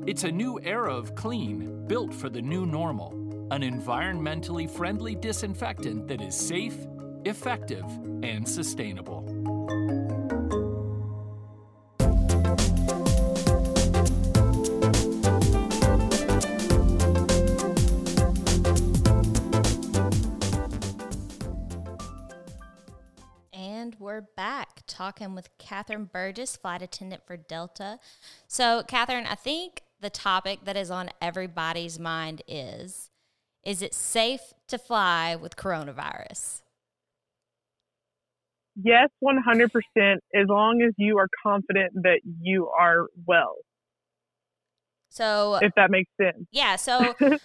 It's 0.05 0.25
a 0.25 0.31
new 0.31 0.60
era 0.62 0.93
of 0.93 1.15
clean, 1.15 1.88
built 1.88 2.13
for 2.13 2.27
the 2.27 2.41
new 2.41 2.65
normal, 2.65 3.13
an 3.51 3.62
environmentally 3.62 4.69
friendly 4.69 5.15
disinfectant 5.15 6.10
that 6.10 6.19
is 6.19 6.36
safe, 6.36 6.75
effective, 7.24 7.86
and 8.22 8.45
sustainable. 8.45 9.24
And 23.53 23.95
we're 24.00 24.27
back 24.36 24.81
talking 24.86 25.33
with 25.33 25.48
Catherine 25.57 26.10
Burgess, 26.12 26.57
flight 26.57 26.81
attendant 26.81 27.25
for 27.25 27.38
Delta. 27.38 28.00
So, 28.50 28.83
Catherine, 28.86 29.25
I 29.25 29.36
think 29.36 29.82
the 30.03 30.10
topic 30.12 30.60
that 30.65 30.77
is 30.77 30.91
on 30.91 31.10
everybody's 31.22 31.98
mind 32.00 32.43
is 32.48 33.10
Is 33.63 33.81
it 33.81 33.93
safe 33.95 34.53
to 34.67 34.77
fly 34.77 35.36
with 35.36 35.55
coronavirus? 35.55 36.62
Yes, 38.75 39.10
100%, 39.24 40.19
as 40.36 40.48
long 40.48 40.81
as 40.81 40.93
you 40.98 41.17
are 41.19 41.27
confident 41.43 41.93
that 42.03 42.22
you 42.41 42.69
are 42.69 43.07
well, 43.25 43.55
So, 45.10 45.62
if 45.62 45.72
that 45.75 45.91
makes 45.91 46.10
sense. 46.19 46.48
yeah, 46.51 46.75
so 46.75 47.15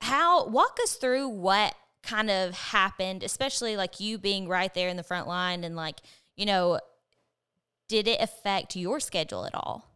how 0.00 0.46
walk 0.46 0.78
us 0.82 0.94
through 0.96 1.28
what 1.28 1.74
kind 2.02 2.30
of 2.30 2.54
happened, 2.54 3.22
especially 3.22 3.76
like 3.76 4.00
you 4.00 4.18
being 4.18 4.48
right 4.48 4.72
there 4.74 4.88
in 4.88 4.96
the 4.96 5.02
front 5.04 5.28
line 5.28 5.64
and 5.64 5.76
like, 5.76 6.00
you 6.36 6.46
know, 6.46 6.80
did 7.88 8.08
it 8.08 8.20
affect 8.20 8.74
your 8.76 9.00
schedule 9.00 9.44
at 9.46 9.54
all? 9.54 9.91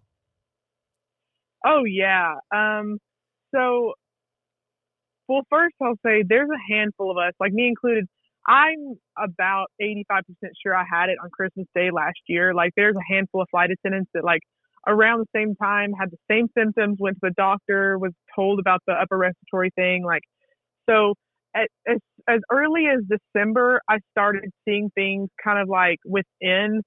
Oh 1.66 1.84
yeah. 1.84 2.36
Um 2.54 2.98
so 3.54 3.94
well 5.28 5.42
first 5.50 5.74
I'll 5.82 5.98
say 6.04 6.24
there's 6.28 6.50
a 6.50 6.72
handful 6.74 7.10
of 7.12 7.18
us, 7.18 7.34
like 7.40 7.52
me 7.52 7.68
included. 7.68 8.06
I'm 8.48 8.96
about 9.18 9.68
85% 9.82 10.22
sure 10.64 10.76
I 10.76 10.84
had 10.90 11.10
it 11.10 11.18
on 11.22 11.30
Christmas 11.30 11.66
Day 11.74 11.90
last 11.92 12.20
year. 12.28 12.54
Like 12.54 12.72
there's 12.76 12.96
a 12.96 13.14
handful 13.14 13.42
of 13.42 13.48
flight 13.50 13.70
attendants 13.72 14.10
that 14.14 14.24
like 14.24 14.42
around 14.88 15.20
the 15.20 15.26
same 15.38 15.56
time 15.56 15.92
had 15.98 16.10
the 16.12 16.18
same 16.30 16.48
symptoms, 16.58 16.98
went 17.00 17.16
to 17.16 17.20
the 17.24 17.34
doctor, 17.36 17.98
was 17.98 18.12
told 18.36 18.60
about 18.60 18.82
the 18.86 18.94
upper 18.94 19.18
respiratory 19.18 19.70
thing 19.76 20.04
like 20.04 20.22
so 20.90 21.14
as 21.56 21.68
as 22.28 22.40
early 22.52 22.86
as 22.88 23.00
December 23.08 23.80
I 23.90 23.98
started 24.12 24.50
seeing 24.66 24.90
things 24.94 25.30
kind 25.42 25.60
of 25.60 25.68
like 25.68 25.98
within 26.06 26.82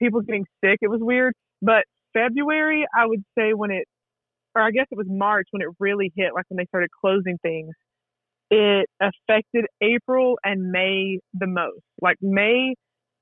people 0.00 0.22
getting 0.22 0.46
sick. 0.64 0.78
It 0.82 0.88
was 0.90 1.00
weird, 1.02 1.34
but 1.62 1.84
February 2.14 2.86
I 2.96 3.06
would 3.06 3.24
say 3.38 3.54
when 3.54 3.70
it 3.70 3.86
or 4.58 4.62
I 4.62 4.70
guess 4.72 4.86
it 4.90 4.98
was 4.98 5.06
March 5.08 5.46
when 5.52 5.62
it 5.62 5.68
really 5.78 6.12
hit, 6.16 6.34
like 6.34 6.44
when 6.48 6.56
they 6.56 6.66
started 6.66 6.90
closing 7.00 7.38
things, 7.42 7.70
it 8.50 8.88
affected 9.00 9.66
April 9.80 10.38
and 10.42 10.72
May 10.72 11.20
the 11.32 11.46
most. 11.46 11.82
Like 12.00 12.16
May 12.20 12.74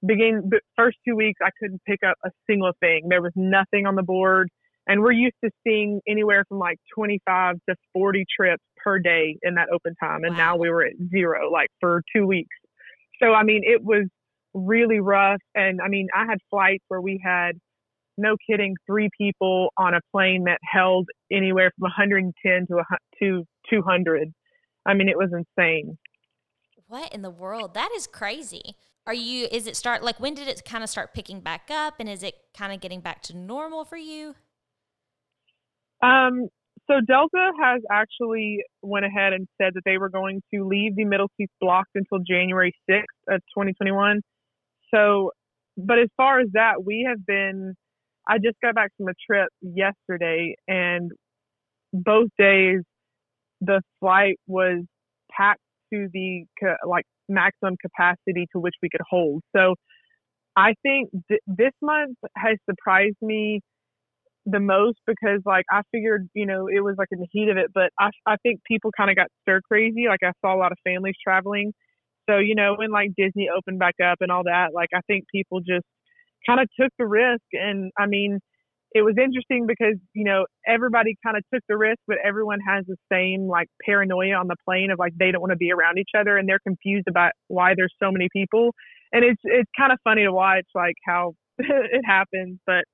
begin 0.05 0.49
the 0.49 0.61
first 0.77 0.97
two 1.07 1.15
weeks, 1.15 1.41
I 1.45 1.51
couldn't 1.61 1.83
pick 1.87 2.01
up 2.07 2.17
a 2.25 2.31
single 2.49 2.73
thing. 2.81 3.09
There 3.09 3.23
was 3.23 3.33
nothing 3.37 3.87
on 3.87 3.97
the 3.97 4.03
board. 4.03 4.49
And 4.89 5.01
we're 5.01 5.13
used 5.13 5.35
to 5.45 5.51
seeing 5.67 6.01
anywhere 6.09 6.45
from 6.49 6.59
like 6.59 6.79
25 6.95 7.57
to 7.69 7.75
40 7.93 8.25
trips 8.35 8.63
per 8.83 9.01
day 9.01 9.37
in 9.43 9.57
that 9.57 9.69
open 9.75 9.95
time. 9.97 10.23
And 10.23 10.37
now 10.37 10.57
we 10.57 10.71
were 10.71 10.85
at 10.85 10.93
zero, 11.11 11.51
like 11.51 11.69
for 11.81 12.03
two 12.15 12.25
weeks. 12.25 12.55
So, 13.21 13.33
I 13.35 13.43
mean, 13.43 13.63
it 13.65 13.83
was 13.83 14.07
really 14.55 15.01
rough. 15.01 15.41
And 15.57 15.81
I 15.85 15.89
mean, 15.89 16.07
I 16.15 16.25
had 16.27 16.39
flights 16.51 16.85
where 16.87 17.01
we 17.01 17.21
had 17.23 17.59
no 18.17 18.37
kidding, 18.49 18.75
three 18.87 19.09
people 19.17 19.71
on 19.77 19.95
a 19.95 20.01
plane 20.13 20.45
that 20.45 20.59
held 20.63 21.09
anywhere 21.31 21.71
from 21.79 21.83
110 21.83 22.67
to 22.69 22.79
a, 22.79 22.85
to 23.21 23.45
200. 23.71 24.33
I 24.87 24.95
mean, 24.95 25.09
it 25.09 25.17
was 25.17 25.31
insane. 25.33 25.99
What 26.89 27.13
in 27.13 27.23
the 27.23 27.31
world? 27.31 27.75
That 27.75 27.91
is 27.97 28.07
crazy. 28.07 28.77
Are 29.07 29.15
you, 29.15 29.47
is 29.51 29.67
it 29.67 29.77
start, 29.77 30.03
like, 30.03 30.19
when 30.19 30.35
did 30.35 30.49
it 30.49 30.65
kind 30.65 30.83
of 30.83 30.91
start 30.91 31.15
picking 31.15 31.41
back 31.41 31.71
up? 31.71 31.95
And 32.01 32.09
is 32.09 32.23
it 32.23 32.35
kind 32.57 32.73
of 32.73 32.81
getting 32.81 33.01
back 33.01 33.23
to 33.23 33.37
normal 33.37 33.85
for 33.85 33.97
you? 33.97 34.35
Um, 36.03 36.49
so 36.89 37.01
Delta 37.07 37.51
has 37.61 37.83
actually 37.91 38.63
went 38.83 39.05
ahead 39.05 39.33
and 39.33 39.49
said 39.61 39.75
that 39.75 39.83
they 39.85 39.99
were 39.99 40.09
going 40.09 40.43
to 40.55 40.67
leave 40.67 40.95
the 40.95 41.05
middle 41.05 41.29
seats 41.37 41.53
blocked 41.61 41.91
until 41.95 42.19
January 42.19 42.73
6th 42.89 43.03
of 43.29 43.41
2021. 43.55 44.21
So, 44.95 45.33
but 45.77 45.99
as 45.99 46.09
far 46.17 46.41
as 46.41 46.49
that, 46.53 46.85
we 46.85 47.07
have 47.09 47.25
been. 47.27 47.75
I 48.29 48.39
just 48.39 48.57
got 48.63 48.75
back 48.75 48.91
from 48.97 49.09
a 49.09 49.15
trip 49.31 49.49
yesterday, 49.63 50.57
and 50.69 51.13
both 51.93 52.29
days 52.39 52.83
the 53.61 53.83
flight 54.01 54.37
was 54.47 54.85
packed 55.31 55.61
to 55.93 56.09
the 56.13 56.47
like 56.87 57.07
maximum 57.29 57.77
capacity 57.81 58.47
to 58.53 58.61
which 58.61 58.75
we 58.83 58.89
could 58.91 59.03
hold. 59.09 59.43
So, 59.57 59.75
I 60.57 60.75
think 60.83 61.11
th- 61.29 61.41
this 61.47 61.73
month 61.83 62.19
has 62.37 62.59
surprised 62.69 63.17
me 63.23 63.61
the 64.47 64.61
most 64.61 64.99
because 65.07 65.41
like 65.45 65.65
I 65.73 65.83
figured, 65.93 66.29
you 66.35 66.47
know, 66.47 66.69
it 66.69 66.81
was 66.83 66.95
like 66.99 67.09
in 67.11 67.19
the 67.21 67.27
heat 67.33 67.49
of 67.49 67.57
it, 67.57 67.73
but 67.75 67.91
I 67.99 68.11
I 68.27 68.37
think 68.43 68.61
people 68.67 68.91
kind 68.97 69.11
of 69.11 69.17
got 69.17 69.29
stir 69.43 69.61
crazy. 69.71 70.07
Like 70.09 70.21
I 70.25 70.33
saw 70.45 70.55
a 70.55 70.59
lot 70.59 70.73
of 70.73 70.79
families 70.85 71.17
traveling. 71.23 71.73
So, 72.31 72.39
you 72.39 72.55
know, 72.55 72.75
when 72.77 72.91
like 72.91 73.11
Disney 73.17 73.49
opened 73.57 73.79
back 73.79 73.97
up 74.05 74.19
and 74.21 74.31
all 74.33 74.45
that, 74.45 74.71
like 74.75 74.91
I 74.95 75.01
think 75.09 75.25
people 75.33 75.61
just 75.61 75.87
kind 76.49 76.61
of 76.61 76.69
took 76.79 76.93
the 76.99 77.07
risk 77.07 77.45
and 77.53 77.91
I 77.99 78.07
mean, 78.07 78.41
it 78.93 79.03
was 79.03 79.17
interesting 79.23 79.67
because, 79.67 79.97
you 80.15 80.25
know, 80.25 80.47
everybody 80.67 81.17
kind 81.25 81.37
of 81.37 81.43
took 81.53 81.63
the 81.69 81.77
risk, 81.77 81.99
but 82.07 82.17
everyone 82.25 82.61
has 82.67 82.85
the 82.87 82.97
same 83.13 83.47
like 83.47 83.69
paranoia 83.85 84.35
on 84.35 84.47
the 84.47 84.57
plane 84.65 84.91
of 84.91 84.99
like 84.99 85.13
they 85.19 85.31
don't 85.33 85.41
want 85.41 85.51
to 85.51 85.57
be 85.57 85.71
around 85.71 85.99
each 85.99 86.13
other 86.19 86.39
and 86.39 86.49
they're 86.49 86.61
confused 86.67 87.07
about 87.09 87.33
why 87.49 87.75
there's 87.77 87.93
so 88.03 88.11
many 88.11 88.29
people. 88.33 88.73
And 89.13 89.25
it's 89.25 89.41
it's 89.45 89.71
kind 89.77 89.93
of 89.93 89.99
funny 90.03 90.23
to 90.25 90.33
watch 90.33 90.67
like 90.75 90.95
how 91.05 91.35
it 91.59 92.05
happens, 92.07 92.59
but 92.67 92.85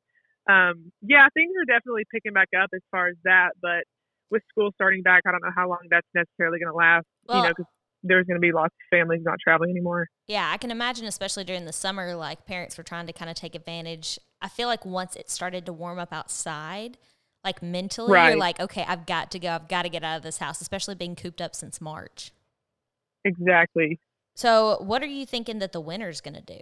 um, 0.50 0.90
yeah, 1.02 1.28
things 1.35 1.52
are 1.61 1.64
definitely 1.66 2.02
picking 2.12 2.32
back 2.32 2.49
up 2.61 2.71
as 2.75 2.80
far 2.90 3.06
as 3.09 3.16
that. 3.25 3.50
But 3.62 3.85
with 4.30 4.42
school 4.50 4.71
starting 4.75 5.02
back, 5.02 5.23
I 5.26 5.30
don't 5.30 5.42
know 5.42 5.54
how 5.54 5.68
long 5.68 5.87
that's 5.90 6.09
necessarily 6.14 6.59
going 6.59 6.73
to 6.73 6.76
last. 6.76 7.06
you 7.28 7.42
know, 7.42 7.49
because 7.50 7.71
there's 8.02 8.26
going 8.26 8.37
to 8.37 8.40
be 8.40 8.52
lots 8.52 8.75
of 8.75 8.97
families 8.99 9.21
not 9.25 9.38
traveling 9.42 9.71
anymore. 9.71 10.09
Yeah, 10.26 10.50
I 10.52 10.56
can 10.56 10.71
imagine, 10.71 11.06
especially 11.06 11.44
during 11.44 11.64
the 11.64 11.73
summer, 11.73 12.14
like 12.14 12.47
parents 12.47 12.76
were 12.76 12.85
trying 12.85 13.06
to 13.06 13.12
kind 13.12 13.30
of 13.30 13.37
take 13.37 13.54
advantage. 13.54 14.18
I 14.40 14.49
feel 14.49 14.68
like 14.68 14.85
once 14.85 15.16
it 15.16 15.30
started 15.30 15.66
to 15.66 15.73
warm 15.73 15.99
up 15.99 16.12
outside, 16.12 16.99
like 17.44 17.62
mentally, 17.62 18.12
Right. 18.12 18.30
you're 18.30 18.38
like, 18.38 18.61
okay, 18.61 18.85
I've 18.87 19.06
got 19.06 19.30
to 19.32 19.38
go. 19.38 19.50
I've 19.50 19.68
got 19.68 19.82
to 19.82 19.88
get 19.88 20.02
out 20.04 20.16
of 20.16 20.23
this 20.23 20.38
house, 20.38 20.61
especially 20.61 20.94
being 20.94 21.16
cooped 21.16 21.40
up 21.40 21.54
since 21.54 21.80
March. 21.80 22.32
Exactly. 23.25 23.99
So, 24.35 24.78
what 24.80 25.02
are 25.02 25.06
you 25.06 25.26
thinking 25.26 25.59
that 25.59 25.73
the 25.73 25.80
winter's 25.80 26.21
going 26.21 26.35
to 26.35 26.40
do? 26.40 26.61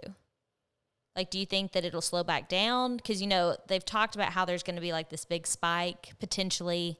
Like, 1.15 1.29
do 1.29 1.39
you 1.39 1.45
think 1.45 1.73
that 1.73 1.83
it'll 1.83 2.01
slow 2.01 2.23
back 2.23 2.47
down? 2.49 2.97
Because, 2.97 3.21
you 3.21 3.27
know, 3.27 3.57
they've 3.67 3.83
talked 3.83 4.15
about 4.15 4.31
how 4.31 4.45
there's 4.45 4.63
going 4.63 4.75
to 4.75 4.81
be 4.81 4.91
like 4.91 5.09
this 5.09 5.25
big 5.25 5.45
spike 5.47 6.13
potentially. 6.19 6.99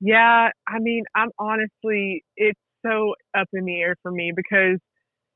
Yeah, 0.00 0.50
I 0.66 0.78
mean, 0.80 1.04
I'm 1.14 1.30
honestly, 1.38 2.24
it's 2.36 2.58
so 2.84 3.14
up 3.36 3.48
in 3.52 3.64
the 3.64 3.80
air 3.80 3.96
for 4.02 4.10
me 4.10 4.32
because, 4.34 4.78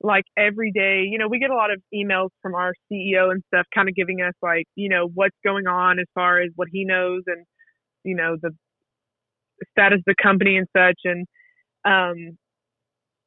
like, 0.03 0.25
every 0.37 0.73
day, 0.73 1.03
you 1.11 1.19
know, 1.19 1.29
we 1.29 1.39
get 1.39 1.51
a 1.51 1.55
lot 1.57 1.71
of 1.73 1.81
emails 1.95 2.31
from 2.43 2.55
our 2.55 2.73
CEO 2.93 3.31
and 3.33 3.43
stuff, 3.53 3.67
kind 3.75 3.89
of 3.89 3.95
giving 3.95 4.21
us, 4.23 4.35
like, 4.43 4.67
you 4.77 4.89
know, 4.89 5.09
what's 5.15 5.37
going 5.45 5.67
on 5.67 5.99
as 5.99 6.07
far 6.15 6.41
as 6.41 6.51
what 6.57 6.69
he 6.73 6.85
knows 6.85 7.23
and, 7.27 7.45
you 8.05 8.17
know, 8.17 8.37
the 8.41 8.51
status 9.73 9.99
of 9.99 10.05
the 10.07 10.15
company 10.23 10.57
and 10.57 10.67
such. 10.77 11.01
And, 11.05 11.27
um, 11.85 12.39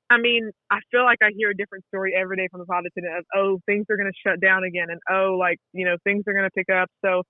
I 0.09 0.17
mean, 0.19 0.51
I 0.69 0.79
feel 0.91 1.03
like 1.03 1.19
I 1.23 1.29
hear 1.37 1.51
a 1.51 1.55
different 1.55 1.85
story 1.87 2.13
every 2.19 2.37
day 2.37 2.47
from 2.51 2.61
the 2.61 2.65
attendant 2.65 3.19
of, 3.19 3.25
oh, 3.35 3.59
things 3.65 3.85
are 3.89 3.97
going 3.97 4.11
to 4.11 4.19
shut 4.29 4.41
down 4.41 4.63
again, 4.65 4.87
and 4.89 4.99
oh, 5.09 5.37
like, 5.39 5.57
you 5.73 5.85
know, 5.85 5.95
things 6.03 6.23
are 6.27 6.33
going 6.33 6.45
to 6.45 6.51
pick 6.55 6.69
up. 6.69 6.89
So, 7.05 7.23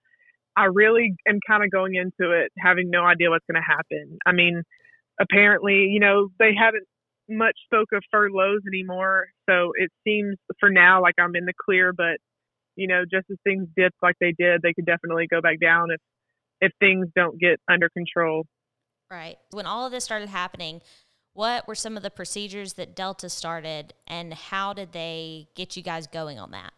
I 0.57 0.65
really 0.65 1.15
am 1.27 1.39
kind 1.47 1.63
of 1.63 1.71
going 1.71 1.95
into 1.95 2.31
it 2.33 2.51
having 2.59 2.89
no 2.89 3.05
idea 3.05 3.29
what's 3.29 3.45
going 3.51 3.61
to 3.61 3.67
happen. 3.67 4.17
I 4.25 4.33
mean, 4.33 4.63
apparently, 5.21 5.87
you 5.89 5.99
know, 5.99 6.29
they 6.39 6.51
haven't 6.57 6.83
much 7.29 7.55
spoke 7.65 7.89
of 7.93 8.03
furloughs 8.11 8.61
anymore, 8.67 9.27
so 9.49 9.71
it 9.75 9.89
seems 10.05 10.35
for 10.59 10.69
now 10.69 11.01
like 11.01 11.15
I'm 11.19 11.35
in 11.35 11.45
the 11.45 11.53
clear. 11.65 11.93
But 11.93 12.17
you 12.75 12.87
know, 12.87 13.03
just 13.03 13.25
as 13.29 13.37
things 13.43 13.67
dip 13.75 13.93
like 14.01 14.15
they 14.19 14.33
did, 14.37 14.61
they 14.61 14.73
could 14.73 14.85
definitely 14.85 15.27
go 15.27 15.41
back 15.41 15.59
down 15.59 15.91
if 15.91 16.01
if 16.59 16.71
things 16.79 17.07
don't 17.15 17.39
get 17.39 17.59
under 17.69 17.89
control. 17.89 18.45
Right. 19.09 19.37
When 19.51 19.65
all 19.65 19.85
of 19.85 19.91
this 19.91 20.03
started 20.03 20.29
happening, 20.29 20.81
what 21.33 21.67
were 21.67 21.75
some 21.75 21.97
of 21.97 22.03
the 22.03 22.09
procedures 22.09 22.73
that 22.73 22.95
Delta 22.95 23.29
started 23.29 23.93
and 24.07 24.33
how 24.33 24.73
did 24.73 24.91
they 24.91 25.47
get 25.55 25.75
you 25.75 25.83
guys 25.83 26.07
going 26.07 26.39
on 26.39 26.51
that? 26.51 26.73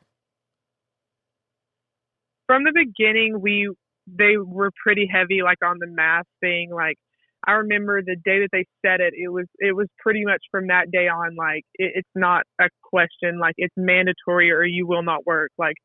From 2.47 2.63
the 2.63 2.71
beginning, 2.73 3.39
we 3.39 3.73
they 4.07 4.37
were 4.37 4.71
pretty 4.83 5.09
heavy, 5.11 5.41
like 5.43 5.59
on 5.63 5.77
the 5.79 5.87
mask 5.87 6.27
thing. 6.41 6.69
Like 6.73 6.97
I 7.45 7.53
remember 7.53 8.01
the 8.01 8.15
day 8.15 8.39
that 8.41 8.49
they 8.51 8.65
said 8.85 9.01
it, 9.01 9.13
it 9.15 9.29
was 9.31 9.45
it 9.59 9.75
was 9.75 9.87
pretty 9.99 10.23
much 10.25 10.41
from 10.51 10.67
that 10.67 10.91
day 10.91 11.07
on 11.07 11.35
like 11.35 11.63
it, 11.75 11.91
it's 11.95 12.09
not 12.15 12.43
a 12.59 12.69
question, 12.83 13.39
like 13.39 13.55
it's 13.57 13.73
mandatory 13.77 14.51
or 14.51 14.63
you 14.63 14.87
will 14.87 15.03
not 15.03 15.25
work. 15.25 15.51
Like 15.57 15.75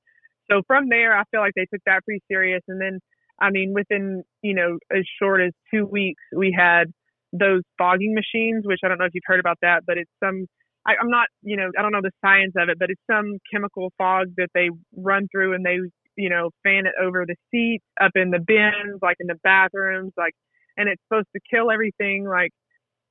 so 0.50 0.62
from 0.66 0.88
there, 0.88 1.16
I 1.16 1.24
feel 1.30 1.40
like 1.40 1.54
they 1.56 1.66
took 1.72 1.82
that 1.86 2.04
pretty 2.04 2.22
serious. 2.30 2.62
And 2.68 2.80
then, 2.80 3.00
I 3.40 3.50
mean, 3.50 3.72
within 3.74 4.22
you 4.42 4.54
know 4.54 4.78
as 4.92 5.04
short 5.20 5.40
as 5.40 5.52
two 5.72 5.86
weeks, 5.86 6.22
we 6.34 6.54
had 6.56 6.84
those 7.32 7.62
fogging 7.76 8.14
machines, 8.14 8.64
which 8.64 8.80
I 8.84 8.88
don't 8.88 8.98
know 8.98 9.04
if 9.04 9.14
you've 9.14 9.22
heard 9.26 9.40
about 9.40 9.58
that, 9.62 9.82
but 9.86 9.98
it's 9.98 10.10
some 10.22 10.46
I, 10.86 10.92
I'm 11.00 11.10
not, 11.10 11.28
you 11.42 11.56
know, 11.56 11.70
I 11.78 11.82
don't 11.82 11.92
know 11.92 12.00
the 12.02 12.12
science 12.24 12.54
of 12.56 12.68
it, 12.70 12.78
but 12.78 12.90
it's 12.90 13.02
some 13.10 13.38
chemical 13.52 13.92
fog 13.98 14.28
that 14.38 14.48
they 14.54 14.70
run 14.96 15.28
through 15.30 15.54
and 15.54 15.64
they, 15.64 15.78
you 16.16 16.30
know, 16.30 16.50
fan 16.64 16.86
it 16.86 16.94
over 17.00 17.26
the 17.26 17.36
seats, 17.50 17.84
up 18.00 18.12
in 18.14 18.30
the 18.30 18.38
bins, 18.38 18.98
like 19.02 19.16
in 19.20 19.26
the 19.26 19.36
bathrooms, 19.44 20.12
like 20.16 20.32
and 20.78 20.88
it's 20.88 21.02
supposed 21.06 21.28
to 21.34 21.40
kill 21.50 21.70
everything 21.70 22.26
like 22.26 22.52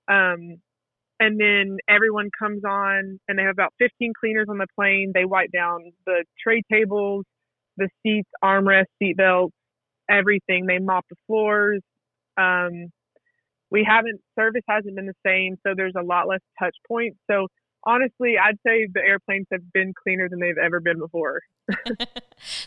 um 0.07 0.57
and 1.19 1.39
then 1.39 1.77
everyone 1.87 2.29
comes 2.37 2.63
on 2.63 3.19
and 3.27 3.37
they 3.37 3.43
have 3.43 3.51
about 3.53 3.73
15 3.79 4.13
cleaners 4.19 4.45
on 4.49 4.59
the 4.59 4.67
plane. 4.75 5.13
They 5.15 5.25
wipe 5.25 5.51
down 5.51 5.91
the 6.05 6.23
tray 6.41 6.63
tables 6.71 7.25
the 7.75 7.89
seats 8.01 8.29
armrests 8.43 8.85
seat 8.97 9.17
belts 9.17 9.53
everything. 10.09 10.65
They 10.65 10.79
mop 10.79 11.05
the 11.09 11.15
floors. 11.27 11.81
Um 12.37 12.91
we 13.69 13.85
haven't 13.87 14.21
service 14.39 14.63
hasn't 14.67 14.95
been 14.95 15.07
the 15.07 15.13
same 15.25 15.57
so 15.65 15.73
there's 15.75 15.93
a 15.97 16.03
lot 16.03 16.27
less 16.27 16.41
touch 16.57 16.75
points. 16.87 17.17
So 17.29 17.47
honestly 17.85 18.35
i'd 18.43 18.57
say 18.65 18.87
the 18.91 18.99
airplanes 18.99 19.45
have 19.51 19.61
been 19.71 19.93
cleaner 20.03 20.27
than 20.27 20.39
they've 20.39 20.57
ever 20.57 20.79
been 20.79 20.99
before. 20.99 21.41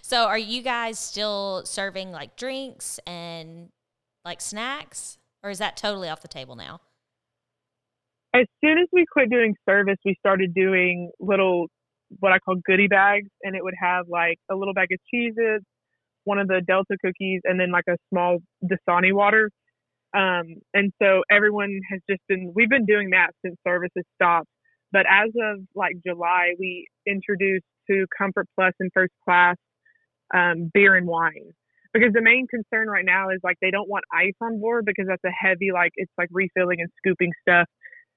So 0.02 0.24
are 0.24 0.38
you 0.38 0.62
guys 0.62 0.98
still 0.98 1.62
serving 1.64 2.10
like 2.10 2.36
drinks 2.36 2.98
and 3.06 3.68
like 4.30 4.40
snacks, 4.40 5.18
or 5.42 5.50
is 5.50 5.58
that 5.58 5.76
totally 5.76 6.08
off 6.08 6.20
the 6.20 6.28
table 6.28 6.54
now? 6.54 6.80
As 8.32 8.46
soon 8.64 8.78
as 8.78 8.86
we 8.92 9.04
quit 9.12 9.28
doing 9.28 9.56
service, 9.68 9.96
we 10.04 10.14
started 10.20 10.54
doing 10.54 11.10
little 11.18 11.66
what 12.20 12.30
I 12.32 12.38
call 12.38 12.54
goodie 12.64 12.86
bags, 12.86 13.28
and 13.42 13.56
it 13.56 13.64
would 13.64 13.74
have 13.80 14.06
like 14.08 14.38
a 14.48 14.54
little 14.54 14.72
bag 14.72 14.86
of 14.92 14.98
cheeses, 15.12 15.62
one 16.22 16.38
of 16.38 16.46
the 16.46 16.60
Delta 16.64 16.96
cookies, 17.04 17.40
and 17.42 17.58
then 17.58 17.72
like 17.72 17.86
a 17.88 17.96
small 18.08 18.38
Dasani 18.62 19.12
water. 19.12 19.50
Um, 20.14 20.46
and 20.74 20.92
so 21.02 21.22
everyone 21.28 21.80
has 21.90 22.00
just 22.08 22.20
been 22.28 22.52
we've 22.54 22.70
been 22.70 22.86
doing 22.86 23.10
that 23.10 23.30
since 23.44 23.56
service 23.66 23.90
has 23.96 24.04
stopped. 24.14 24.48
But 24.92 25.06
as 25.10 25.30
of 25.42 25.62
like 25.74 25.96
July, 26.06 26.54
we 26.56 26.86
introduced 27.04 27.66
to 27.90 28.06
Comfort 28.16 28.46
Plus 28.54 28.74
and 28.78 28.92
First 28.94 29.12
Class 29.24 29.56
um, 30.32 30.70
beer 30.72 30.94
and 30.94 31.08
wine 31.08 31.52
because 31.92 32.12
the 32.12 32.22
main 32.22 32.46
concern 32.46 32.88
right 32.88 33.04
now 33.04 33.30
is 33.30 33.40
like 33.42 33.56
they 33.60 33.70
don't 33.70 33.88
want 33.88 34.04
ice 34.12 34.34
on 34.40 34.60
board 34.60 34.84
because 34.84 35.06
that's 35.08 35.24
a 35.24 35.30
heavy 35.30 35.70
like 35.72 35.92
it's 35.96 36.12
like 36.18 36.28
refilling 36.32 36.80
and 36.80 36.90
scooping 36.98 37.32
stuff. 37.42 37.66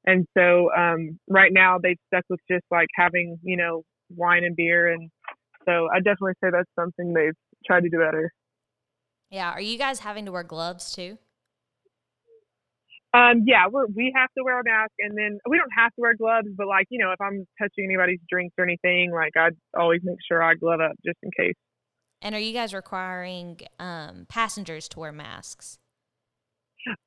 And 0.06 0.26
so 0.38 0.70
um 0.76 1.20
right 1.30 1.52
now 1.52 1.78
they've 1.82 2.00
stuck 2.08 2.24
with 2.30 2.40
just 2.50 2.66
like 2.72 2.88
having 2.96 3.38
you 3.44 3.58
know 3.58 3.84
wine 4.10 4.44
and 4.44 4.56
beer. 4.56 4.92
And 4.92 5.10
so 5.66 5.88
i 5.94 6.00
definitely 6.00 6.34
say 6.44 6.50
that's 6.52 6.70
something 6.78 7.14
they've 7.14 7.38
tried 7.66 7.82
to 7.82 7.90
do 7.90 8.00
better. 8.00 8.32
Yeah. 9.30 9.52
Are 9.52 9.62
you 9.62 9.78
guys 9.78 10.00
having 10.00 10.26
to 10.26 10.32
wear 10.32 10.44
gloves 10.44 10.94
too? 10.94 11.18
Um, 13.16 13.44
yeah, 13.46 13.68
we're, 13.72 13.86
we 13.86 14.12
have 14.16 14.30
to 14.36 14.44
wear 14.44 14.60
a 14.60 14.64
mask 14.64 14.94
and 14.98 15.16
then 15.16 15.38
we 15.48 15.58
don't 15.58 15.70
have 15.78 15.90
to 15.90 16.02
wear 16.02 16.16
gloves, 16.16 16.48
but 16.58 16.66
like, 16.66 16.88
you 16.90 16.98
know, 16.98 17.12
if 17.12 17.22
I'm 17.22 17.46
touching 17.62 17.86
anybody's 17.86 18.20
drinks 18.28 18.56
or 18.58 18.64
anything, 18.64 19.12
like 19.14 19.38
I'd 19.38 19.56
always 19.78 20.02
make 20.04 20.18
sure 20.28 20.42
I 20.42 20.56
glove 20.56 20.82
up 20.82 20.94
just 21.06 21.18
in 21.22 21.30
case. 21.38 21.54
And 22.24 22.34
are 22.34 22.40
you 22.40 22.54
guys 22.54 22.74
requiring 22.74 23.60
um, 23.80 24.26
passengers 24.30 24.88
to 24.90 25.00
wear 25.00 25.12
masks? 25.12 25.78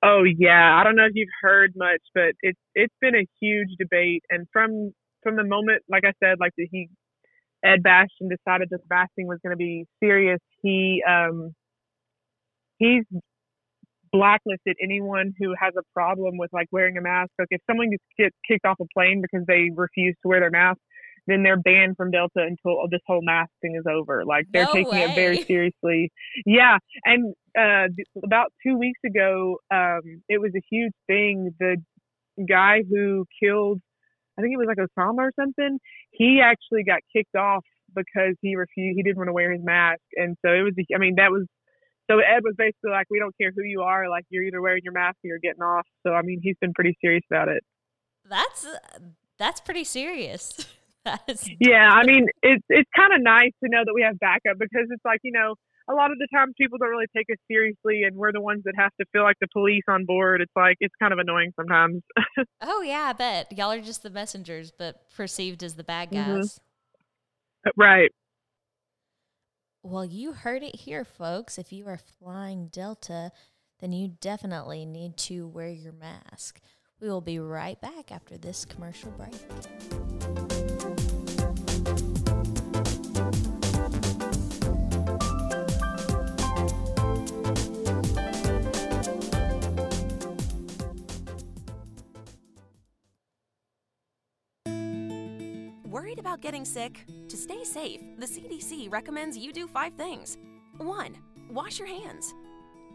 Oh 0.03 0.25
yeah, 0.25 0.79
I 0.79 0.85
don't 0.85 0.95
know 0.95 1.07
if 1.07 1.13
you've 1.15 1.29
heard 1.41 1.73
much, 1.75 2.01
but 2.15 2.35
it's 2.43 2.59
it's 2.75 2.95
been 3.01 3.15
a 3.15 3.27
huge 3.41 3.71
debate, 3.79 4.23
and 4.31 4.47
from 4.53 4.93
from 5.23 5.37
the 5.37 5.45
moment, 5.45 5.83
like 5.89 6.05
I 6.05 6.13
said, 6.23 6.39
like 6.39 6.53
he 6.57 6.89
Ed 7.65 7.83
Bastian 7.83 8.29
decided 8.29 8.69
that 8.71 8.81
vaccine 8.89 9.27
was 9.27 9.39
going 9.43 9.53
to 9.53 9.57
be 9.57 9.87
serious, 10.01 10.41
he 10.63 11.03
um 11.09 11.55
he's 12.79 13.05
blacklisted 14.13 14.77
anyone 14.83 15.33
who 15.39 15.55
has 15.59 15.75
a 15.77 15.83
problem 15.93 16.39
with 16.39 16.53
like 16.53 16.69
wearing 16.73 16.97
a 16.97 17.03
mask. 17.03 17.31
Like 17.39 17.49
if 17.51 17.61
someone 17.67 17.91
gets 18.19 18.35
kicked 18.47 18.65
off 18.65 18.77
a 18.81 18.85
plane 18.95 19.23
because 19.23 19.47
they 19.47 19.71
refuse 19.75 20.15
to 20.23 20.29
wear 20.29 20.41
their 20.41 20.51
mask, 20.51 20.79
then 21.27 21.43
they're 21.43 21.57
banned 21.57 21.97
from 21.97 22.11
Delta 22.11 22.41
until 22.41 22.87
this 22.91 23.01
whole 23.07 23.23
mask 23.23 23.51
thing 23.61 23.77
is 23.77 23.85
over. 23.91 24.25
Like 24.25 24.47
they're 24.53 24.65
no 24.65 24.73
taking 24.73 24.93
way. 24.93 25.03
it 25.05 25.15
very 25.15 25.43
seriously. 25.43 26.13
Yeah, 26.45 26.79
and 27.05 27.35
uh, 27.59 27.89
about 28.25 28.53
two 28.65 28.77
weeks 28.77 29.01
ago, 29.05 29.59
um, 29.71 30.23
it 30.29 30.41
was 30.41 30.53
a 30.57 30.63
huge 30.71 30.93
thing. 31.07 31.55
The 31.59 31.77
guy 32.49 32.83
who 32.89 33.27
killed, 33.43 33.81
I 34.39 34.43
think 34.43 34.55
it 34.55 34.59
was 34.59 34.69
like 34.69 34.79
Osama 34.79 35.19
or 35.19 35.33
something. 35.39 35.79
He 36.11 36.41
actually 36.43 36.85
got 36.85 37.01
kicked 37.15 37.35
off 37.35 37.65
because 37.95 38.35
he 38.43 38.57
refused. 38.57 38.97
He 38.97 39.03
didn't 39.03 39.17
want 39.17 39.29
to 39.29 39.33
wear 39.33 39.53
his 39.53 39.63
mask, 39.65 40.03
and 40.15 40.37
so 40.45 40.53
it 40.53 40.63
was. 40.63 40.75
I 40.95 40.99
mean, 40.99 41.17
that 41.17 41.31
was. 41.31 41.47
So 42.09 42.21
Ed 42.21 42.45
was 42.45 42.55
basically 42.57 42.91
like, 42.91 43.07
"We 43.11 43.19
don't 43.19 43.37
care 43.37 43.51
who 43.55 43.65
you 43.65 43.81
are. 43.83 44.09
Like 44.09 44.25
you're 44.31 44.45
either 44.45 44.63
wearing 44.63 44.83
your 44.85 44.93
mask 44.93 45.17
or 45.25 45.29
you're 45.29 45.39
getting 45.41 45.63
off." 45.63 45.87
So 46.07 46.13
I 46.13 46.23
mean, 46.23 46.39
he's 46.41 46.57
been 46.61 46.73
pretty 46.73 46.97
serious 47.01 47.25
about 47.29 47.49
it. 47.49 47.65
That's 48.29 48.67
that's 49.39 49.61
pretty 49.61 49.85
serious. 49.85 50.67
yeah, 51.61 51.91
I 51.91 52.05
mean, 52.05 52.27
it's 52.43 52.65
it's 52.69 52.91
kind 52.97 53.13
of 53.15 53.23
nice 53.23 53.53
to 53.63 53.71
know 53.71 53.83
that 53.85 53.93
we 53.95 54.03
have 54.03 54.19
backup 54.19 54.59
because 54.59 54.89
it's 54.91 55.05
like 55.05 55.21
you 55.23 55.33
know 55.33 55.55
a 55.89 55.95
lot 55.95 56.11
of 56.11 56.19
the 56.19 56.27
times 56.35 56.55
people 56.59 56.79
don't 56.79 56.89
really 56.89 57.07
take 57.17 57.27
us 57.31 57.39
seriously, 57.49 58.03
and 58.03 58.17
we're 58.17 58.33
the 58.33 58.41
ones 58.41 58.63
that 58.65 58.75
have 58.77 58.91
to 59.01 59.07
feel 59.13 59.23
like 59.23 59.37
the 59.41 59.49
police 59.53 59.85
on 59.89 60.05
board. 60.05 60.41
It's 60.41 60.53
like 60.57 60.77
it's 60.81 60.95
kind 61.01 61.13
of 61.13 61.19
annoying 61.19 61.53
sometimes. 61.57 62.03
oh 62.63 62.83
yeah, 62.83 63.11
I 63.11 63.13
bet 63.13 63.57
y'all 63.57 63.73
are 63.73 63.81
just 63.81 64.03
the 64.03 64.11
messengers, 64.11 64.73
but 64.77 65.11
perceived 65.15 65.63
as 65.63 65.75
the 65.77 65.85
bad 65.85 66.11
mm-hmm. 66.11 66.37
guys. 66.37 66.55
Mm-hmm. 67.67 67.81
Right. 67.81 68.11
Well, 69.83 70.05
you 70.05 70.33
heard 70.33 70.63
it 70.63 70.75
here, 70.75 71.05
folks. 71.05 71.59
If 71.59 71.73
you 71.73 71.87
are 71.87 71.99
flying 72.19 72.69
Delta, 72.69 73.31
then 73.81 73.93
you 73.93 74.09
definitely 74.21 74.85
need 74.85 75.17
to 75.19 75.47
wear 75.47 75.69
your 75.69 75.93
mask. 75.93 76.61
We 77.01 77.09
will 77.09 77.21
be 77.21 77.39
right 77.39 77.81
back 77.81 78.11
after 78.11 78.37
this 78.39 78.65
commercial 78.65 79.13
break. 79.13 80.46
Worried 95.97 96.19
about 96.19 96.43
getting 96.43 96.67
sick? 96.67 97.07
To 97.31 97.39
stay 97.39 97.65
safe, 97.65 98.03
the 98.19 98.27
CDC 98.27 98.93
recommends 98.93 99.35
you 99.35 99.51
do 99.51 99.67
five 99.67 99.95
things. 99.95 100.37
1. 100.77 101.17
Wash 101.51 101.79
your 101.79 101.89
hands. 101.89 102.35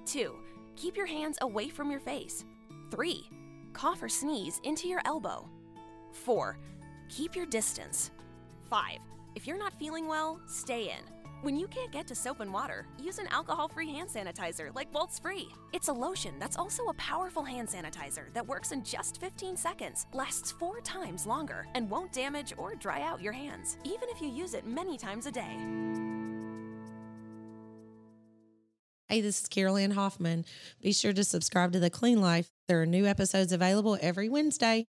2. 0.06 0.36
Keep 0.76 0.98
your 0.98 1.08
hands 1.08 1.36
away 1.42 1.68
from 1.68 1.90
your 1.90 2.00
face. 2.00 2.46
3 2.92 3.28
cough 3.74 4.04
or 4.04 4.08
sneeze 4.08 4.62
into 4.66 4.88
your 4.88 5.02
elbow. 5.06 5.50
4. 6.12 6.60
Keep 7.10 7.36
your 7.36 7.48
distance. 7.48 8.12
5. 8.70 9.00
If 9.34 9.48
you're 9.48 9.58
not 9.58 9.74
feeling 9.80 10.08
well, 10.08 10.40
stay 10.46 10.92
in. 10.92 11.20
When 11.41 11.58
you 11.58 11.67
can't 11.67 11.91
get 11.91 12.06
to 12.06 12.13
soap 12.13 12.39
and 12.41 12.54
water, 12.54 12.86
use 12.99 13.17
an 13.17 13.25
alcohol 13.32 13.67
free 13.67 13.91
hand 13.91 14.10
sanitizer 14.10 14.73
like 14.75 14.93
Waltz 14.93 15.17
Free. 15.17 15.49
It's 15.73 15.88
a 15.88 15.93
lotion 15.93 16.36
that's 16.38 16.56
also 16.56 16.86
a 16.86 16.93
powerful 16.93 17.41
hand 17.41 17.67
sanitizer 17.67 18.32
that 18.36 18.47
works 18.47 18.71
in 18.71 18.84
just 18.84 19.19
15 19.19 19.58
seconds, 19.58 20.06
lasts 20.13 20.51
four 20.51 20.82
times 20.82 21.25
longer, 21.25 21.65
and 21.73 21.89
won't 21.89 22.13
damage 22.13 22.54
or 22.58 22.75
dry 22.75 23.01
out 23.01 23.23
your 23.23 23.34
hands, 23.34 23.77
even 23.84 24.08
if 24.10 24.21
you 24.21 24.27
use 24.30 24.54
it 24.54 24.67
many 24.67 24.99
times 24.99 25.25
a 25.25 25.32
day. 25.32 25.58
Hey, 29.08 29.21
this 29.21 29.41
is 29.41 29.47
Carolyn 29.47 29.91
Hoffman. 29.91 30.45
Be 30.80 30.93
sure 30.93 31.12
to 31.12 31.23
subscribe 31.23 31.73
to 31.73 31.80
The 31.80 31.89
Clean 31.89 32.21
Life. 32.21 32.49
There 32.67 32.80
are 32.84 32.86
new 32.86 33.08
episodes 33.08 33.51
available 33.51 33.97
every 33.99 34.30
Wednesday. 34.30 34.86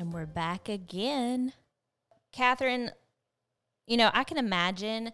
And 0.00 0.14
we're 0.14 0.24
back 0.24 0.70
again. 0.70 1.52
Catherine, 2.32 2.92
you 3.86 3.98
know, 3.98 4.10
I 4.14 4.24
can 4.24 4.38
imagine 4.38 5.12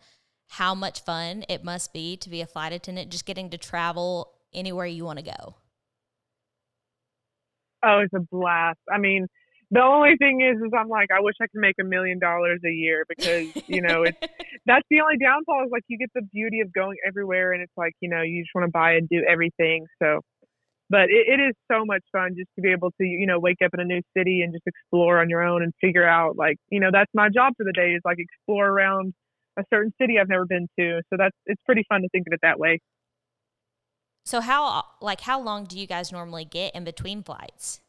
how 0.50 0.76
much 0.76 1.00
fun 1.00 1.42
it 1.48 1.64
must 1.64 1.92
be 1.92 2.16
to 2.18 2.30
be 2.30 2.40
a 2.40 2.46
flight 2.46 2.72
attendant, 2.72 3.10
just 3.10 3.26
getting 3.26 3.50
to 3.50 3.58
travel 3.58 4.34
anywhere 4.54 4.86
you 4.86 5.04
want 5.04 5.18
to 5.18 5.24
go? 5.24 5.56
Oh, 7.84 7.98
it's 7.98 8.14
a 8.14 8.20
blast. 8.30 8.78
I 8.88 8.98
mean, 8.98 9.26
the 9.72 9.82
only 9.82 10.14
thing 10.20 10.40
is, 10.40 10.62
is 10.62 10.70
I'm 10.78 10.88
like, 10.88 11.08
I 11.10 11.20
wish 11.20 11.34
I 11.42 11.46
could 11.46 11.60
make 11.60 11.74
a 11.80 11.84
million 11.84 12.20
dollars 12.20 12.60
a 12.64 12.70
year 12.70 13.04
because 13.08 13.48
you 13.66 13.82
know 13.82 14.04
it's 14.04 14.18
that's 14.66 14.86
the 14.88 15.00
only 15.00 15.16
downfall 15.20 15.64
is 15.64 15.72
like 15.72 15.82
you 15.88 15.98
get 15.98 16.10
the 16.14 16.22
beauty 16.32 16.60
of 16.60 16.72
going 16.72 16.96
everywhere 17.04 17.52
and 17.52 17.60
it's 17.60 17.76
like 17.76 17.94
you 17.98 18.08
know 18.08 18.22
you 18.22 18.44
just 18.44 18.54
want 18.54 18.66
to 18.66 18.70
buy 18.70 18.92
and 18.92 19.08
do 19.08 19.24
everything. 19.28 19.86
So 20.00 20.20
but 20.88 21.10
it, 21.10 21.26
it 21.28 21.40
is 21.40 21.54
so 21.70 21.84
much 21.84 22.02
fun 22.12 22.34
just 22.36 22.48
to 22.56 22.62
be 22.62 22.70
able 22.70 22.90
to 22.92 23.04
you 23.04 23.26
know 23.26 23.38
wake 23.38 23.58
up 23.64 23.72
in 23.74 23.80
a 23.80 23.84
new 23.84 24.00
city 24.16 24.40
and 24.42 24.52
just 24.52 24.66
explore 24.66 25.20
on 25.20 25.28
your 25.28 25.42
own 25.42 25.62
and 25.62 25.72
figure 25.80 26.06
out 26.06 26.36
like 26.36 26.56
you 26.70 26.80
know 26.80 26.90
that's 26.92 27.10
my 27.14 27.28
job 27.28 27.52
for 27.56 27.64
the 27.64 27.72
day 27.72 27.92
is 27.92 28.02
like 28.04 28.18
explore 28.18 28.68
around 28.68 29.12
a 29.58 29.64
certain 29.72 29.92
city 30.00 30.18
I've 30.20 30.28
never 30.28 30.46
been 30.46 30.68
to. 30.78 31.00
So 31.10 31.16
that's 31.18 31.36
it's 31.46 31.60
pretty 31.64 31.84
fun 31.88 32.02
to 32.02 32.08
think 32.10 32.26
of 32.26 32.32
it 32.32 32.40
that 32.42 32.58
way. 32.58 32.80
So 34.24 34.40
how 34.40 34.66
uh, 34.66 34.82
like 35.00 35.22
how 35.22 35.40
long 35.40 35.64
do 35.64 35.78
you 35.78 35.86
guys 35.86 36.12
normally 36.12 36.44
get 36.44 36.74
in 36.74 36.84
between 36.84 37.22
flights? 37.22 37.80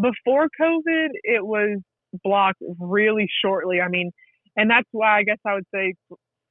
Before 0.00 0.48
COVID, 0.60 1.08
it 1.22 1.44
was 1.44 1.80
blocked 2.22 2.62
really 2.78 3.28
shortly. 3.42 3.80
I 3.80 3.88
mean, 3.88 4.10
and 4.54 4.70
that's 4.70 4.88
why 4.92 5.18
I 5.18 5.22
guess 5.22 5.38
I 5.46 5.54
would 5.54 5.66
say 5.74 5.94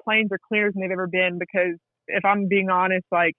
planes 0.03 0.29
are 0.31 0.39
cleaner 0.47 0.71
than 0.71 0.81
they've 0.81 0.91
ever 0.91 1.07
been 1.07 1.37
because 1.39 1.77
if 2.07 2.25
I'm 2.25 2.47
being 2.47 2.69
honest, 2.69 3.05
like 3.11 3.33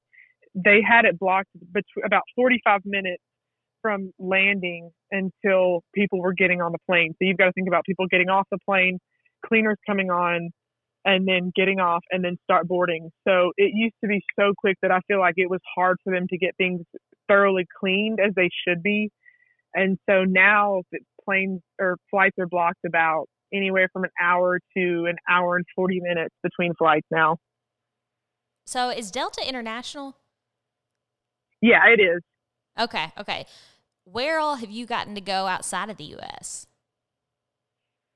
they 0.57 0.81
had 0.87 1.05
it 1.05 1.19
blocked 1.19 1.51
between 1.73 2.05
about 2.05 2.23
45 2.35 2.81
minutes 2.85 3.23
from 3.83 4.11
landing 4.19 4.90
until 5.12 5.83
people 5.95 6.21
were 6.21 6.33
getting 6.33 6.61
on 6.61 6.73
the 6.73 6.79
plane. 6.90 7.12
So 7.12 7.19
you've 7.21 7.37
got 7.37 7.47
to 7.47 7.53
think 7.53 7.69
about 7.69 7.85
people 7.85 8.07
getting 8.11 8.29
off 8.29 8.47
the 8.51 8.59
plane, 8.66 8.99
cleaners 9.47 9.77
coming 9.87 10.11
on, 10.11 10.51
and 11.05 11.29
then 11.29 11.53
getting 11.55 11.79
off 11.79 12.03
and 12.11 12.25
then 12.25 12.37
start 12.42 12.66
boarding. 12.66 13.11
So 13.29 13.53
it 13.57 13.71
used 13.75 13.95
to 14.03 14.09
be 14.09 14.21
so 14.38 14.55
quick 14.59 14.77
that 14.83 14.90
I 14.90 15.01
feel 15.07 15.21
like 15.21 15.35
it 15.37 15.49
was 15.49 15.61
hard 15.77 15.99
for 16.03 16.12
them 16.12 16.27
to 16.31 16.38
get 16.38 16.57
things 16.57 16.81
thoroughly 17.29 17.66
cleaned 17.79 18.19
as 18.19 18.33
they 18.35 18.49
should 18.66 18.83
be. 18.83 19.11
And 19.75 19.99
so 20.09 20.25
now 20.25 20.83
planes 21.25 21.61
or 21.79 21.97
flights 22.11 22.37
are 22.40 22.49
blocked 22.49 22.85
about 22.85 23.27
anywhere 23.53 23.88
from 23.92 24.05
an 24.05 24.11
hour 24.21 24.59
to 24.77 25.07
an 25.09 25.16
hour 25.31 25.57
and 25.57 25.64
40 25.77 26.01
minutes 26.01 26.35
between 26.42 26.75
flights 26.75 27.07
now. 27.11 27.37
So 28.64 28.90
is 28.90 29.12
Delta 29.12 29.47
International? 29.47 30.16
Yeah, 31.66 31.83
it 31.88 32.00
is. 32.00 32.22
Okay, 32.79 33.11
okay. 33.18 33.44
Where 34.05 34.38
all 34.38 34.55
have 34.55 34.70
you 34.70 34.87
gotten 34.87 35.16
to 35.16 35.20
go 35.20 35.48
outside 35.48 35.90
of 35.90 35.96
the 35.96 36.05
U.S.? 36.05 36.64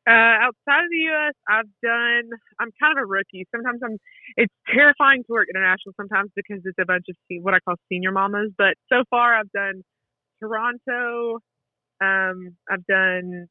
Uh, 0.08 0.46
outside 0.46 0.84
of 0.84 0.90
the 0.90 1.02
U.S., 1.10 1.34
I've 1.48 1.70
done. 1.82 2.30
I'm 2.60 2.70
kind 2.80 2.96
of 2.96 3.02
a 3.02 3.06
rookie. 3.06 3.44
Sometimes 3.50 3.80
I'm. 3.84 3.96
It's 4.36 4.54
terrifying 4.72 5.24
to 5.24 5.32
work 5.32 5.48
international 5.52 5.94
sometimes 5.96 6.30
because 6.36 6.62
it's 6.64 6.78
a 6.80 6.86
bunch 6.86 7.06
of 7.10 7.16
what 7.42 7.54
I 7.54 7.58
call 7.58 7.74
senior 7.90 8.12
mamas. 8.12 8.52
But 8.56 8.74
so 8.88 9.02
far, 9.10 9.34
I've 9.34 9.50
done 9.50 9.82
Toronto. 10.38 11.40
Um, 12.00 12.56
I've 12.70 12.86
done 12.86 13.46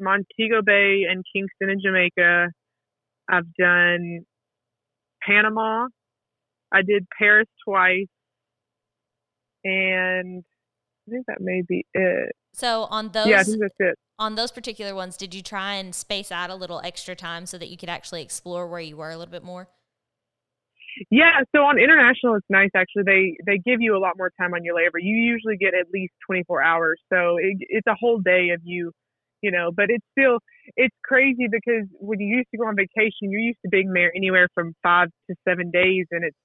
Montego 0.00 0.60
Bay 0.66 1.04
and 1.08 1.24
Kingston 1.32 1.70
in 1.70 1.80
Jamaica. 1.80 2.48
I've 3.30 3.54
done 3.56 4.26
Panama. 5.22 5.86
I 6.72 6.82
did 6.82 7.06
Paris 7.16 7.46
twice 7.64 8.08
and 9.66 10.44
I 11.06 11.10
think 11.10 11.26
that 11.26 11.40
may 11.40 11.62
be 11.66 11.84
it. 11.92 12.32
So 12.52 12.84
on 12.84 13.10
those, 13.10 13.26
yeah, 13.26 13.40
I 13.40 13.42
think 13.42 13.60
that's 13.60 13.74
it. 13.78 13.98
On 14.18 14.34
those 14.34 14.50
particular 14.50 14.94
ones, 14.94 15.16
did 15.16 15.34
you 15.34 15.42
try 15.42 15.74
and 15.74 15.94
space 15.94 16.32
out 16.32 16.48
a 16.48 16.54
little 16.54 16.80
extra 16.82 17.14
time 17.14 17.44
so 17.44 17.58
that 17.58 17.68
you 17.68 17.76
could 17.76 17.90
actually 17.90 18.22
explore 18.22 18.66
where 18.66 18.80
you 18.80 18.96
were 18.96 19.10
a 19.10 19.16
little 19.18 19.32
bit 19.32 19.44
more? 19.44 19.68
Yeah, 21.10 21.42
so 21.54 21.62
on 21.62 21.78
international, 21.78 22.36
it's 22.36 22.46
nice 22.48 22.70
actually. 22.74 23.02
They 23.04 23.36
they 23.44 23.58
give 23.58 23.82
you 23.82 23.96
a 23.96 24.00
lot 24.00 24.16
more 24.16 24.30
time 24.40 24.54
on 24.54 24.64
your 24.64 24.74
labor. 24.74 24.98
You 24.98 25.14
usually 25.16 25.58
get 25.58 25.74
at 25.74 25.92
least 25.92 26.14
24 26.26 26.62
hours, 26.62 26.98
so 27.12 27.36
it, 27.36 27.58
it's 27.60 27.86
a 27.86 27.94
whole 27.94 28.18
day 28.18 28.50
of 28.54 28.62
you, 28.64 28.92
you 29.42 29.50
know. 29.50 29.70
But 29.76 29.86
it's 29.90 30.06
still 30.18 30.38
it's 30.76 30.96
crazy 31.04 31.48
because 31.50 31.84
when 32.00 32.20
you 32.20 32.38
used 32.38 32.48
to 32.52 32.56
go 32.56 32.66
on 32.66 32.76
vacation, 32.76 33.30
you're 33.30 33.40
used 33.40 33.58
to 33.66 33.68
being 33.68 33.92
there 33.92 34.10
anywhere 34.16 34.48
from 34.54 34.74
five 34.82 35.08
to 35.28 35.36
seven 35.46 35.70
days, 35.70 36.06
and 36.10 36.24
it's 36.24 36.36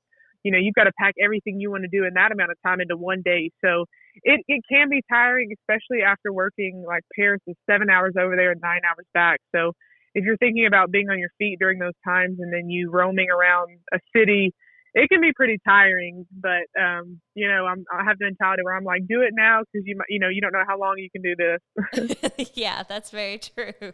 you 0.43 0.51
know, 0.51 0.57
you've 0.57 0.75
got 0.75 0.85
to 0.85 0.91
pack 0.99 1.15
everything 1.23 1.59
you 1.59 1.71
want 1.71 1.83
to 1.83 1.89
do 1.89 2.05
in 2.05 2.13
that 2.15 2.31
amount 2.31 2.51
of 2.51 2.57
time 2.65 2.81
into 2.81 2.97
one 2.97 3.21
day. 3.23 3.51
So 3.63 3.85
it, 4.23 4.41
it 4.47 4.61
can 4.69 4.89
be 4.89 5.01
tiring, 5.09 5.49
especially 5.53 6.03
after 6.03 6.33
working 6.33 6.83
like 6.87 7.03
Paris 7.17 7.41
is 7.47 7.55
seven 7.69 7.89
hours 7.89 8.13
over 8.19 8.35
there 8.35 8.51
and 8.51 8.61
nine 8.61 8.81
hours 8.87 9.05
back. 9.13 9.39
So 9.55 9.73
if 10.13 10.25
you're 10.25 10.37
thinking 10.37 10.65
about 10.65 10.91
being 10.91 11.09
on 11.09 11.19
your 11.19 11.29
feet 11.37 11.57
during 11.59 11.79
those 11.79 11.97
times 12.05 12.37
and 12.39 12.51
then 12.53 12.69
you 12.69 12.89
roaming 12.91 13.27
around 13.29 13.69
a 13.93 13.99
city, 14.15 14.53
it 14.93 15.09
can 15.09 15.21
be 15.21 15.31
pretty 15.33 15.57
tiring. 15.65 16.25
But 16.31 16.67
um, 16.79 17.21
you 17.35 17.47
know, 17.47 17.65
I'm 17.65 17.85
I 17.93 18.03
have 18.03 18.17
the 18.19 18.25
mentality 18.25 18.63
where 18.63 18.75
I'm 18.75 18.83
like, 18.83 19.03
do 19.07 19.21
it 19.21 19.31
now 19.33 19.61
because 19.61 19.85
you 19.85 19.97
you 20.09 20.19
know 20.19 20.29
you 20.29 20.41
don't 20.41 20.51
know 20.51 20.65
how 20.67 20.79
long 20.79 20.95
you 20.97 21.09
can 21.09 21.21
do 21.21 21.35
this. 21.35 22.51
yeah, 22.55 22.83
that's 22.83 23.09
very 23.09 23.37
true. 23.37 23.93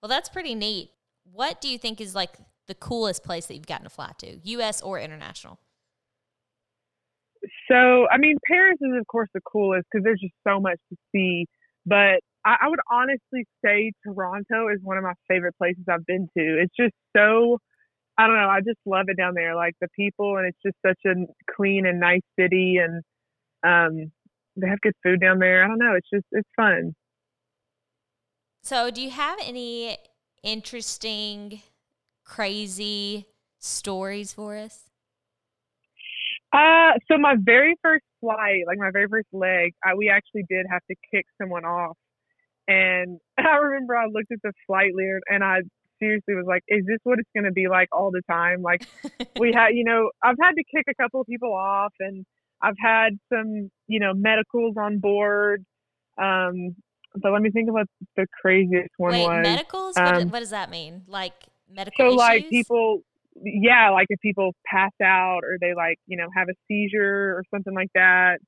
Well, 0.00 0.08
that's 0.08 0.28
pretty 0.28 0.54
neat. 0.54 0.90
What 1.24 1.60
do 1.60 1.68
you 1.68 1.78
think 1.78 2.00
is 2.00 2.14
like 2.14 2.36
the 2.66 2.74
coolest 2.74 3.24
place 3.24 3.46
that 3.46 3.54
you've 3.54 3.66
gotten 3.66 3.84
to 3.84 3.90
fly 3.90 4.12
to, 4.18 4.38
U.S. 4.42 4.80
or 4.80 5.00
international? 5.00 5.58
So, 7.70 8.08
I 8.10 8.16
mean, 8.18 8.36
Paris 8.46 8.78
is, 8.80 8.98
of 8.98 9.06
course, 9.06 9.28
the 9.34 9.40
coolest 9.40 9.86
because 9.90 10.04
there's 10.04 10.20
just 10.20 10.34
so 10.46 10.58
much 10.58 10.78
to 10.90 10.96
see. 11.12 11.46
But 11.84 12.20
I, 12.44 12.56
I 12.62 12.68
would 12.68 12.80
honestly 12.90 13.46
say 13.64 13.92
Toronto 14.04 14.68
is 14.72 14.80
one 14.82 14.96
of 14.96 15.04
my 15.04 15.12
favorite 15.28 15.54
places 15.58 15.84
I've 15.88 16.06
been 16.06 16.28
to. 16.36 16.62
It's 16.62 16.74
just 16.78 16.94
so, 17.16 17.58
I 18.16 18.26
don't 18.26 18.36
know, 18.36 18.48
I 18.48 18.60
just 18.60 18.78
love 18.86 19.06
it 19.08 19.16
down 19.16 19.34
there. 19.34 19.54
Like 19.54 19.74
the 19.80 19.88
people, 19.94 20.38
and 20.38 20.46
it's 20.46 20.58
just 20.64 20.76
such 20.84 20.98
a 21.06 21.14
clean 21.54 21.86
and 21.86 22.00
nice 22.00 22.22
city. 22.38 22.78
And 22.78 23.02
um, 23.62 24.12
they 24.56 24.68
have 24.68 24.80
good 24.80 24.94
food 25.02 25.20
down 25.20 25.38
there. 25.38 25.64
I 25.64 25.68
don't 25.68 25.78
know. 25.78 25.94
It's 25.94 26.08
just, 26.12 26.26
it's 26.32 26.48
fun. 26.56 26.94
So, 28.62 28.90
do 28.90 29.00
you 29.00 29.10
have 29.10 29.38
any 29.42 29.96
interesting, 30.42 31.62
crazy 32.24 33.26
stories 33.58 34.32
for 34.32 34.56
us? 34.56 34.87
Uh, 36.52 36.92
so 37.10 37.18
my 37.18 37.34
very 37.38 37.76
first 37.82 38.04
flight, 38.20 38.64
like 38.66 38.78
my 38.78 38.90
very 38.92 39.06
first 39.08 39.28
leg, 39.32 39.74
I, 39.84 39.94
we 39.94 40.08
actually 40.08 40.44
did 40.48 40.66
have 40.70 40.82
to 40.90 40.96
kick 41.12 41.26
someone 41.40 41.64
off. 41.64 41.96
And 42.66 43.18
I 43.38 43.56
remember 43.56 43.96
I 43.96 44.06
looked 44.06 44.32
at 44.32 44.38
the 44.42 44.52
flight 44.66 44.94
leader 44.94 45.20
and 45.28 45.44
I 45.44 45.60
seriously 45.98 46.34
was 46.34 46.46
like, 46.46 46.62
is 46.68 46.86
this 46.86 46.98
what 47.04 47.18
it's 47.18 47.28
going 47.34 47.44
to 47.44 47.52
be 47.52 47.68
like 47.68 47.88
all 47.92 48.10
the 48.10 48.22
time? 48.30 48.62
Like 48.62 48.86
we 49.38 49.52
had, 49.52 49.68
you 49.74 49.84
know, 49.84 50.10
I've 50.22 50.36
had 50.40 50.52
to 50.52 50.64
kick 50.64 50.84
a 50.88 50.94
couple 50.94 51.20
of 51.20 51.26
people 51.26 51.52
off 51.52 51.92
and 52.00 52.24
I've 52.62 52.76
had 52.80 53.18
some, 53.32 53.70
you 53.86 54.00
know, 54.00 54.14
medicals 54.14 54.76
on 54.78 54.98
board. 54.98 55.64
Um, 56.16 56.76
but 57.14 57.32
let 57.32 57.42
me 57.42 57.50
think 57.50 57.68
of 57.68 57.74
what 57.74 57.86
the 58.16 58.26
craziest 58.40 58.90
one 58.96 59.12
Wait, 59.12 59.26
was. 59.26 59.42
medicals? 59.42 59.96
Um, 59.96 60.04
what, 60.04 60.26
what, 60.26 60.40
does 60.40 60.50
that 60.50 60.70
mean? 60.70 61.02
Like 61.06 61.34
medical 61.70 62.04
So 62.04 62.08
issues? 62.08 62.18
like 62.18 62.48
people, 62.48 63.02
yeah, 63.42 63.90
like 63.90 64.06
if 64.08 64.20
people 64.20 64.52
pass 64.66 64.92
out 65.02 65.40
or 65.44 65.58
they 65.60 65.74
like, 65.74 65.98
you 66.06 66.16
know, 66.16 66.28
have 66.36 66.48
a 66.48 66.54
seizure 66.66 67.36
or 67.36 67.42
something 67.52 67.74
like 67.74 67.90
that. 67.94 68.38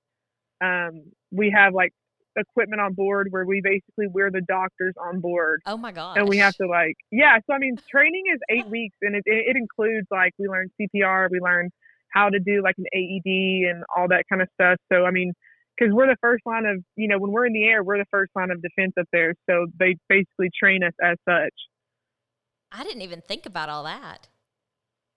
Um, 0.62 1.04
we 1.30 1.50
have 1.56 1.72
like 1.74 1.92
equipment 2.36 2.80
on 2.80 2.94
board 2.94 3.28
where 3.30 3.44
we 3.44 3.60
basically 3.62 4.06
we're 4.06 4.30
the 4.30 4.42
doctors 4.42 4.94
on 5.00 5.20
board. 5.20 5.62
Oh 5.66 5.76
my 5.76 5.92
god! 5.92 6.18
And 6.18 6.28
we 6.28 6.38
have 6.38 6.54
to 6.56 6.66
like, 6.66 6.94
yeah. 7.10 7.38
So 7.46 7.54
I 7.54 7.58
mean, 7.58 7.76
training 7.90 8.24
is 8.32 8.40
eight 8.50 8.66
weeks, 8.66 8.96
and 9.02 9.16
it 9.16 9.22
it 9.26 9.56
includes 9.56 10.06
like 10.10 10.32
we 10.38 10.48
learn 10.48 10.70
CPR, 10.80 11.28
we 11.30 11.40
learn 11.40 11.70
how 12.12 12.28
to 12.28 12.38
do 12.38 12.62
like 12.62 12.76
an 12.78 12.86
AED 12.92 13.70
and 13.70 13.84
all 13.96 14.08
that 14.08 14.24
kind 14.28 14.42
of 14.42 14.48
stuff. 14.54 14.78
So 14.92 15.04
I 15.04 15.10
mean, 15.10 15.32
because 15.80 15.94
we're 15.94 16.06
the 16.06 16.16
first 16.20 16.44
line 16.44 16.66
of, 16.66 16.82
you 16.96 17.08
know, 17.08 17.18
when 17.18 17.30
we're 17.30 17.46
in 17.46 17.52
the 17.52 17.64
air, 17.64 17.82
we're 17.82 17.98
the 17.98 18.06
first 18.10 18.30
line 18.34 18.50
of 18.50 18.60
defense 18.60 18.92
up 18.98 19.06
there. 19.12 19.34
So 19.48 19.66
they 19.78 19.96
basically 20.08 20.50
train 20.58 20.82
us 20.82 20.92
as 21.02 21.16
such. 21.28 21.54
I 22.72 22.84
didn't 22.84 23.02
even 23.02 23.20
think 23.20 23.46
about 23.46 23.68
all 23.68 23.84
that. 23.84 24.28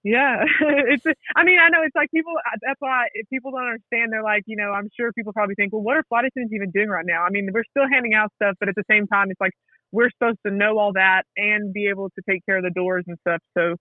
Yeah, 0.04 0.44
it's. 0.92 1.06
I 1.36 1.46
mean, 1.46 1.60
I 1.60 1.70
know 1.70 1.80
it's 1.84 1.96
like 1.96 2.12
people. 2.12 2.34
Uh, 2.36 2.58
that's 2.62 2.80
why 2.80 3.08
people 3.32 3.52
don't 3.52 3.64
understand, 3.64 4.12
they're 4.12 4.24
like, 4.24 4.44
you 4.48 4.58
know, 4.58 4.72
I'm 4.72 4.90
sure 5.00 5.14
people 5.14 5.32
probably 5.32 5.56
think, 5.56 5.72
well, 5.72 5.82
what 5.82 5.96
are 5.96 6.04
flight 6.10 6.26
attendants 6.26 6.54
even 6.54 6.72
doing 6.72 6.90
right 6.90 7.06
now? 7.08 7.24
I 7.24 7.30
mean, 7.32 7.48
we're 7.54 7.64
still 7.72 7.88
handing 7.90 8.14
out 8.14 8.32
stuff, 8.36 8.56
but 8.60 8.68
at 8.68 8.76
the 8.76 8.84
same 8.92 9.08
time, 9.08 9.32
it's 9.32 9.40
like 9.40 9.54
we're 9.94 10.10
supposed 10.12 10.40
to 10.46 10.52
know 10.52 10.78
all 10.78 10.92
that 10.94 11.24
and 11.38 11.74
be 11.74 11.88
able 11.88 12.10
to 12.10 12.22
take 12.30 12.46
care 12.46 12.58
of 12.58 12.64
the 12.64 12.72
doors 12.76 13.06
and 13.08 13.18
stuff. 13.22 13.40
So, 13.58 13.78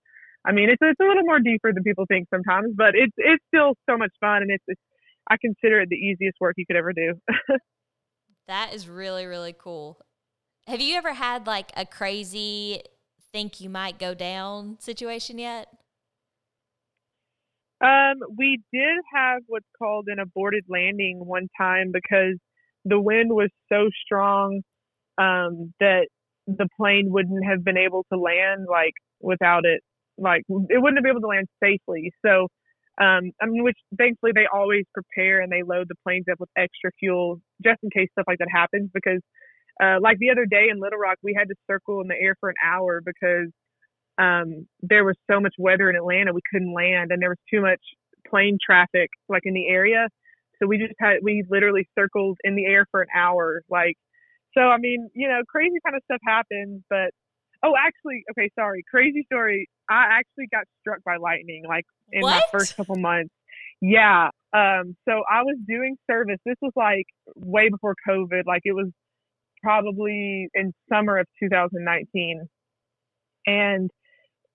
I 0.46 0.52
mean, 0.52 0.70
it's 0.70 0.78
it's 0.80 1.00
a 1.00 1.04
little 1.04 1.24
more 1.24 1.40
deeper 1.40 1.72
than 1.72 1.82
people 1.82 2.04
think 2.06 2.28
sometimes, 2.30 2.72
but 2.76 2.94
it's 2.94 3.14
it's 3.16 3.42
still 3.52 3.74
so 3.90 3.98
much 3.98 4.12
fun, 4.20 4.42
and 4.42 4.50
it's, 4.52 4.64
it's 4.68 4.80
I 5.28 5.36
consider 5.40 5.80
it 5.80 5.88
the 5.88 5.96
easiest 5.96 6.38
work 6.40 6.54
you 6.56 6.66
could 6.66 6.76
ever 6.76 6.92
do. 6.92 7.14
that 8.46 8.72
is 8.72 8.88
really 8.88 9.26
really 9.26 9.54
cool. 9.58 9.98
Have 10.68 10.80
you 10.80 10.94
ever 10.94 11.14
had 11.14 11.48
like 11.48 11.72
a 11.76 11.84
crazy 11.84 12.82
think 13.32 13.60
you 13.60 13.68
might 13.68 13.98
go 13.98 14.14
down 14.14 14.78
situation 14.78 15.40
yet? 15.40 15.66
Um, 17.82 18.16
we 18.38 18.60
did 18.72 18.98
have 19.14 19.42
what's 19.48 19.66
called 19.78 20.06
an 20.08 20.18
aborted 20.20 20.64
landing 20.68 21.20
one 21.24 21.48
time 21.60 21.90
because 21.92 22.36
the 22.84 23.00
wind 23.00 23.30
was 23.32 23.50
so 23.72 23.88
strong 24.04 24.62
um, 25.18 25.72
that 25.80 26.08
the 26.46 26.68
plane 26.78 27.06
wouldn't 27.10 27.44
have 27.46 27.64
been 27.64 27.76
able 27.78 28.04
to 28.12 28.18
land 28.18 28.66
like 28.70 28.94
without 29.20 29.64
it. 29.64 29.82
Like 30.18 30.42
it 30.48 30.78
wouldn't 30.82 30.98
have 30.98 31.04
been 31.04 31.12
able 31.12 31.20
to 31.22 31.26
land 31.28 31.48
safely. 31.62 32.12
So, 32.24 32.48
um, 33.00 33.32
I 33.42 33.46
mean, 33.46 33.64
which 33.64 33.78
thankfully 33.98 34.32
they 34.34 34.46
always 34.52 34.84
prepare 34.94 35.40
and 35.40 35.52
they 35.52 35.62
load 35.62 35.86
the 35.88 35.96
planes 36.06 36.26
up 36.30 36.40
with 36.40 36.50
extra 36.56 36.90
fuel 36.98 37.40
just 37.64 37.78
in 37.82 37.90
case 37.90 38.08
stuff 38.12 38.26
like 38.28 38.38
that 38.38 38.48
happens. 38.52 38.90
Because, 38.94 39.20
uh, 39.82 39.98
like 40.02 40.18
the 40.18 40.30
other 40.30 40.46
day 40.46 40.68
in 40.70 40.80
Little 40.80 40.98
Rock, 40.98 41.18
we 41.22 41.34
had 41.38 41.48
to 41.48 41.54
circle 41.70 42.00
in 42.02 42.08
the 42.08 42.16
air 42.20 42.36
for 42.40 42.50
an 42.50 42.56
hour 42.64 43.02
because 43.04 43.50
um, 44.18 44.66
there 44.80 45.04
was 45.04 45.16
so 45.30 45.40
much 45.40 45.54
weather 45.58 45.88
in 45.88 45.96
Atlanta 45.96 46.32
we 46.32 46.40
couldn't 46.52 46.74
land, 46.74 47.10
and 47.10 47.22
there 47.22 47.30
was 47.30 47.38
too 47.52 47.60
much 47.60 47.80
plane 48.28 48.58
traffic 48.64 49.10
like 49.28 49.42
in 49.44 49.54
the 49.54 49.68
area. 49.68 50.08
So 50.60 50.66
we 50.66 50.78
just 50.78 50.94
had 51.00 51.18
we 51.22 51.44
literally 51.50 51.88
circled 51.98 52.38
in 52.44 52.54
the 52.54 52.66
air 52.66 52.86
for 52.90 53.02
an 53.02 53.08
hour. 53.16 53.62
Like, 53.68 53.96
so 54.56 54.62
I 54.62 54.78
mean, 54.78 55.08
you 55.14 55.28
know, 55.28 55.40
crazy 55.48 55.76
kind 55.84 55.96
of 55.96 56.02
stuff 56.04 56.20
happens. 56.26 56.82
But 56.88 57.10
oh, 57.62 57.72
actually, 57.78 58.22
okay, 58.32 58.50
sorry, 58.58 58.84
crazy 58.90 59.24
story. 59.26 59.68
I 59.88 60.04
actually 60.18 60.46
got 60.52 60.64
struck 60.80 61.02
by 61.04 61.16
lightning 61.16 61.64
like 61.66 61.84
in 62.12 62.22
my 62.22 62.40
first 62.52 62.76
couple 62.76 62.96
months. 62.96 63.34
Yeah. 63.80 64.28
Um. 64.52 64.94
So 65.08 65.22
I 65.28 65.42
was 65.42 65.56
doing 65.66 65.96
service. 66.10 66.38
This 66.44 66.56
was 66.60 66.72
like 66.76 67.06
way 67.34 67.68
before 67.70 67.94
COVID. 68.08 68.42
Like 68.46 68.62
it 68.64 68.74
was 68.74 68.90
probably 69.62 70.48
in 70.54 70.72
summer 70.92 71.18
of 71.18 71.26
2019, 71.40 72.46
and 73.46 73.90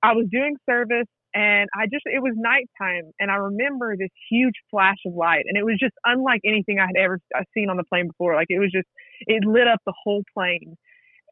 I 0.04 0.14
was 0.14 0.28
doing 0.32 0.56
service 0.70 1.08
and 1.34 1.70
I 1.76 1.86
just 1.86 2.04
it 2.06 2.22
was 2.22 2.34
nighttime 2.36 3.12
and 3.20 3.32
I 3.32 3.36
remember 3.36 3.96
this 3.98 4.10
huge 4.30 4.56
flash 4.72 4.98
of 5.06 5.14
light 5.14 5.44
and 5.48 5.58
it 5.58 5.66
was 5.66 5.78
just 5.80 5.94
unlike 6.06 6.42
anything 6.46 6.80
I 6.80 6.88
had 6.88 6.98
ever 6.98 7.20
seen 7.54 7.70
on 7.70 7.78
the 7.78 7.84
plane 7.84 8.08
before. 8.08 8.36
Like 8.36 8.48
it 8.50 8.60
was 8.60 8.72
just 8.72 8.88
it 9.22 9.44
lit 9.46 9.68
up 9.68 9.80
the 9.86 9.94
whole 10.04 10.24
plane 10.34 10.76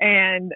and 0.01 0.51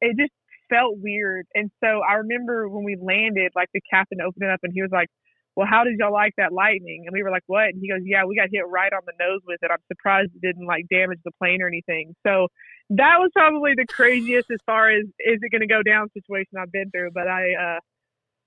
it 0.00 0.16
just 0.18 0.32
felt 0.70 0.96
weird. 0.98 1.46
And 1.54 1.70
so 1.82 2.00
I 2.08 2.14
remember 2.14 2.68
when 2.68 2.84
we 2.84 2.96
landed, 3.00 3.52
like 3.56 3.68
the 3.74 3.80
captain 3.90 4.20
opened 4.20 4.44
it 4.44 4.50
up 4.50 4.60
and 4.62 4.72
he 4.74 4.82
was 4.82 4.90
like, 4.92 5.08
"Well, 5.56 5.66
how 5.68 5.84
did 5.84 5.96
y'all 5.98 6.12
like 6.12 6.34
that 6.38 6.52
lightning?" 6.52 7.04
And 7.06 7.14
we 7.14 7.22
were 7.22 7.30
like, 7.30 7.44
"What?" 7.46 7.70
And 7.70 7.78
he 7.80 7.88
goes, 7.90 8.02
"Yeah, 8.04 8.24
we 8.24 8.36
got 8.36 8.48
hit 8.52 8.66
right 8.68 8.92
on 8.92 9.02
the 9.06 9.14
nose 9.18 9.40
with 9.46 9.60
it. 9.62 9.70
I'm 9.72 9.82
surprised 9.88 10.32
it 10.34 10.42
didn't 10.46 10.66
like 10.66 10.86
damage 10.90 11.20
the 11.24 11.32
plane 11.40 11.62
or 11.62 11.68
anything." 11.68 12.14
So 12.26 12.48
that 12.90 13.16
was 13.18 13.30
probably 13.34 13.72
the 13.76 13.86
craziest 13.88 14.50
as 14.50 14.58
far 14.66 14.90
as 14.90 15.02
is 15.04 15.38
it 15.42 15.50
going 15.50 15.60
to 15.60 15.66
go 15.66 15.82
down 15.82 16.08
situation 16.12 16.58
I've 16.60 16.72
been 16.72 16.90
through. 16.90 17.10
But 17.12 17.28
I, 17.28 17.52
uh, 17.54 17.80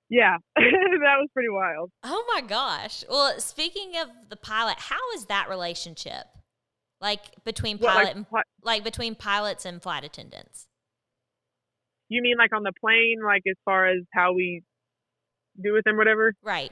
yeah, 0.09 0.37
that 0.55 1.17
was 1.19 1.27
pretty 1.33 1.49
wild. 1.49 1.91
Oh 2.03 2.23
my 2.33 2.41
gosh. 2.41 3.03
Well, 3.09 3.39
speaking 3.39 3.91
of 4.01 4.07
the 4.29 4.35
pilot, 4.37 4.77
how 4.79 5.11
is 5.15 5.25
that 5.25 5.49
relationship? 5.49 6.25
Like 7.01 7.43
between 7.45 7.77
What, 7.77 7.89
pilot 7.91 8.03
like, 8.05 8.15
and 8.15 8.25
what- 8.29 8.45
like 8.63 8.83
between 8.83 9.15
pilots 9.15 9.65
and 9.65 9.81
flight 9.81 10.03
attendants. 10.03 10.67
you 12.09 12.21
mean 12.21 12.35
like 12.37 12.53
on 12.55 12.63
the 12.63 12.73
plane, 12.79 13.17
like 13.23 13.43
as 13.49 13.55
far 13.65 13.87
as 13.87 13.99
how 14.13 14.33
we 14.33 14.63
do 15.61 15.73
with 15.73 15.83
them, 15.85 15.97
whatever? 15.97 16.33
Right. 16.43 16.71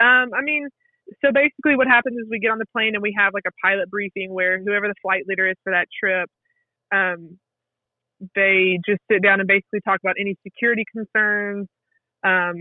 Um, 0.00 0.30
I 0.36 0.42
mean, 0.42 0.68
so 1.24 1.32
basically 1.32 1.76
what 1.76 1.86
happens 1.86 2.16
is 2.16 2.26
we 2.30 2.38
get 2.38 2.50
on 2.50 2.58
the 2.58 2.66
plane 2.72 2.94
and 2.94 3.02
we 3.02 3.14
have 3.18 3.34
like 3.34 3.44
a 3.46 3.52
pilot 3.64 3.90
briefing 3.90 4.32
where 4.32 4.58
whoever 4.62 4.88
the 4.88 4.94
flight 5.02 5.24
leader 5.28 5.48
is 5.48 5.56
for 5.62 5.72
that 5.72 5.86
trip, 5.98 6.28
um, 6.94 7.38
they 8.34 8.78
just 8.86 9.00
sit 9.10 9.22
down 9.22 9.40
and 9.40 9.48
basically 9.48 9.80
talk 9.84 10.00
about 10.02 10.16
any 10.18 10.36
security 10.42 10.84
concerns, 10.90 11.66
um, 12.24 12.54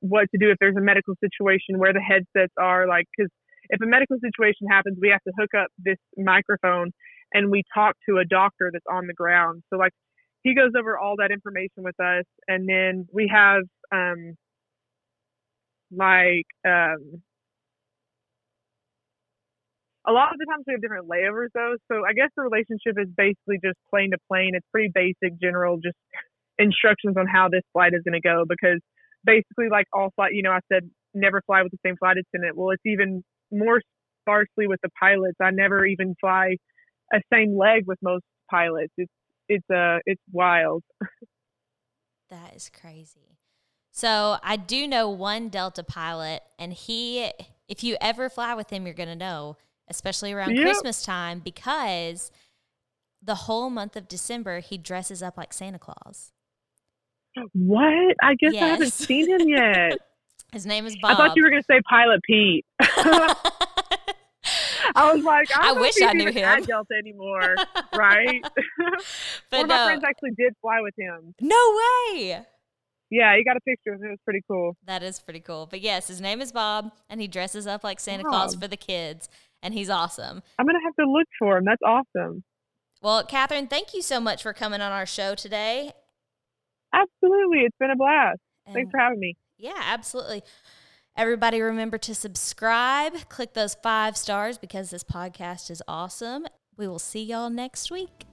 what 0.00 0.26
to 0.32 0.38
do 0.38 0.50
if 0.50 0.58
there's 0.60 0.76
a 0.76 0.80
medical 0.80 1.14
situation, 1.22 1.78
where 1.78 1.92
the 1.92 2.00
headsets 2.00 2.52
are, 2.58 2.86
like, 2.86 3.06
because 3.16 3.30
if 3.70 3.80
a 3.82 3.86
medical 3.86 4.16
situation 4.22 4.66
happens, 4.70 4.96
we 5.00 5.10
have 5.10 5.22
to 5.22 5.32
hook 5.38 5.50
up 5.56 5.68
this 5.78 5.98
microphone 6.16 6.90
and 7.32 7.50
we 7.50 7.62
talk 7.74 7.94
to 8.08 8.18
a 8.18 8.24
doctor 8.24 8.70
that's 8.72 8.86
on 8.90 9.06
the 9.06 9.14
ground. 9.14 9.62
So 9.70 9.76
like 9.76 9.92
he 10.42 10.54
goes 10.54 10.72
over 10.78 10.98
all 10.98 11.16
that 11.18 11.30
information 11.30 11.82
with 11.82 11.98
us, 12.00 12.24
and 12.46 12.68
then 12.68 13.06
we 13.12 13.30
have 13.32 13.62
um, 13.92 14.34
like 15.90 16.46
um, 16.66 17.22
a 20.08 20.12
lot 20.12 20.32
of 20.32 20.38
the 20.38 20.46
times 20.48 20.64
we 20.66 20.72
have 20.72 20.80
different 20.80 21.08
layovers 21.08 21.52
though. 21.54 21.76
So 21.92 22.02
I 22.08 22.12
guess 22.16 22.30
the 22.36 22.42
relationship 22.42 22.96
is 22.96 23.12
basically 23.14 23.60
just 23.62 23.76
plane 23.90 24.10
to 24.12 24.18
plane. 24.26 24.52
It's 24.54 24.66
pretty 24.72 24.90
basic, 24.94 25.38
general, 25.40 25.76
just 25.76 25.96
instructions 26.58 27.16
on 27.16 27.26
how 27.26 27.48
this 27.52 27.62
flight 27.72 27.92
is 27.92 28.02
going 28.02 28.16
to 28.16 28.24
go. 28.24 28.44
Because 28.48 28.80
basically, 29.24 29.68
like 29.70 29.86
all 29.92 30.10
flight, 30.16 30.32
you 30.32 30.42
know, 30.42 30.52
I 30.52 30.60
said 30.72 30.88
never 31.14 31.42
fly 31.46 31.62
with 31.62 31.72
the 31.72 31.82
same 31.84 31.96
flight 31.96 32.16
attendant. 32.16 32.56
Well, 32.56 32.70
it's 32.70 32.86
even 32.86 33.22
more 33.52 33.80
sparsely 34.24 34.66
with 34.66 34.80
the 34.82 34.90
pilots. 34.98 35.36
I 35.40 35.50
never 35.50 35.84
even 35.84 36.14
fly 36.20 36.56
a 37.12 37.20
same 37.32 37.56
leg 37.56 37.84
with 37.86 37.98
most 38.02 38.24
pilots. 38.50 38.92
It's 38.96 39.12
it's 39.48 39.70
uh 39.70 39.98
it's 40.06 40.22
wild. 40.32 40.82
That 42.30 42.54
is 42.54 42.70
crazy. 42.70 43.38
So 43.90 44.36
I 44.42 44.56
do 44.56 44.86
know 44.86 45.08
one 45.08 45.48
Delta 45.48 45.82
pilot, 45.82 46.42
and 46.58 46.72
he, 46.72 47.30
if 47.68 47.82
you 47.82 47.96
ever 48.00 48.28
fly 48.28 48.54
with 48.54 48.70
him, 48.70 48.84
you're 48.84 48.94
going 48.94 49.08
to 49.08 49.16
know, 49.16 49.56
especially 49.90 50.32
around 50.32 50.54
Yep. 50.56 50.64
Christmas 50.64 51.02
time, 51.02 51.40
because 51.40 52.30
the 53.22 53.34
whole 53.34 53.70
month 53.70 53.96
of 53.96 54.08
December, 54.08 54.60
he 54.60 54.78
dresses 54.78 55.22
up 55.22 55.36
like 55.36 55.52
Santa 55.52 55.78
Claus. 55.78 56.32
What? 57.52 58.14
I 58.22 58.34
guess 58.34 58.54
I 58.54 58.66
haven't 58.66 58.92
seen 58.92 59.28
him 59.28 59.48
yet. 59.48 59.98
His 60.52 60.64
name 60.66 60.86
is 60.86 60.96
Bob. 61.00 61.10
I 61.12 61.14
thought 61.14 61.36
you 61.36 61.42
were 61.44 61.50
gonna 61.50 61.62
say 61.70 61.80
Pilot 61.88 62.20
Pete. 62.24 62.64
I 64.94 65.12
was 65.14 65.22
like, 65.22 65.48
I, 65.56 65.70
I 65.70 65.72
wish 65.72 65.94
I 66.02 66.12
knew 66.14 66.30
him. 66.30 66.44
at 66.44 66.66
Delta 66.66 66.94
anymore, 66.98 67.54
right? 67.94 68.40
but 69.50 69.58
One 69.58 69.62
of 69.64 69.68
my 69.68 69.84
friends 69.86 70.04
uh, 70.04 70.08
actually 70.08 70.30
did 70.38 70.54
fly 70.60 70.80
with 70.80 70.94
him. 70.96 71.34
no 71.40 71.76
way. 72.10 72.40
Yeah, 73.10 73.34
he 73.36 73.44
got 73.44 73.56
a 73.56 73.60
picture 73.60 73.92
of 73.94 74.00
him. 74.00 74.08
It 74.08 74.10
was 74.10 74.18
pretty 74.24 74.42
cool. 74.48 74.76
That 74.86 75.02
is 75.02 75.18
pretty 75.18 75.40
cool. 75.40 75.66
But 75.66 75.80
yes, 75.80 76.08
his 76.08 76.20
name 76.20 76.40
is 76.40 76.52
Bob, 76.52 76.92
and 77.08 77.20
he 77.20 77.28
dresses 77.28 77.66
up 77.66 77.82
like 77.84 78.00
Santa 78.00 78.24
Claus 78.24 78.54
for 78.54 78.68
the 78.68 78.76
kids, 78.76 79.28
and 79.62 79.74
he's 79.74 79.90
awesome. 79.90 80.42
I'm 80.58 80.66
gonna 80.66 80.78
have 80.84 80.94
to 80.96 81.10
look 81.10 81.26
for 81.38 81.58
him. 81.58 81.64
That's 81.64 81.82
awesome. 81.84 82.42
Well, 83.00 83.24
Catherine, 83.24 83.68
thank 83.68 83.94
you 83.94 84.02
so 84.02 84.20
much 84.20 84.42
for 84.42 84.52
coming 84.52 84.80
on 84.80 84.92
our 84.92 85.06
show 85.06 85.34
today. 85.34 85.92
Absolutely, 86.92 87.60
it's 87.60 87.76
been 87.78 87.90
a 87.90 87.96
blast. 87.96 88.38
Thanks 88.72 88.90
for 88.90 88.98
having 88.98 89.20
me. 89.20 89.36
Yeah, 89.56 89.80
absolutely. 89.80 90.42
Everybody 91.16 91.60
remember 91.60 91.98
to 91.98 92.14
subscribe, 92.14 93.28
click 93.28 93.54
those 93.54 93.76
five 93.82 94.16
stars 94.16 94.56
because 94.56 94.90
this 94.90 95.02
podcast 95.02 95.70
is 95.70 95.82
awesome. 95.88 96.46
We 96.76 96.86
will 96.86 97.00
see 97.00 97.24
y'all 97.24 97.50
next 97.50 97.90
week. 97.90 98.27